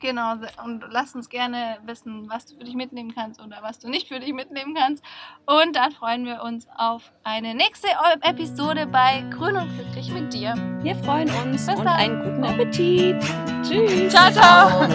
Genau, 0.00 0.34
und 0.64 0.84
lass 0.90 1.14
uns 1.14 1.28
gerne 1.28 1.78
wissen, 1.84 2.28
was 2.28 2.46
du 2.46 2.56
für 2.56 2.64
dich 2.64 2.74
mitnehmen 2.74 3.14
kannst 3.14 3.40
oder 3.40 3.58
was 3.60 3.78
du 3.78 3.88
nicht 3.88 4.08
für 4.08 4.18
dich 4.18 4.32
mitnehmen 4.32 4.74
kannst. 4.74 5.04
Und 5.46 5.76
dann 5.76 5.92
freuen 5.92 6.24
wir 6.24 6.42
uns 6.42 6.66
auf 6.76 7.12
eine 7.22 7.54
nächste 7.54 7.88
Episode 8.22 8.86
bei 8.86 9.24
Grün 9.30 9.56
und 9.56 9.68
Glücklich 9.74 10.10
mit 10.12 10.32
dir. 10.32 10.54
Wir 10.82 10.96
freuen 10.96 11.28
uns 11.44 11.66
Bis 11.66 11.76
und 11.76 11.84
dann. 11.84 11.96
einen 11.96 12.22
guten 12.22 12.44
Appetit. 12.44 13.22
Tschüss. 13.62 14.12
Ciao, 14.12 14.30
ciao. 14.32 14.88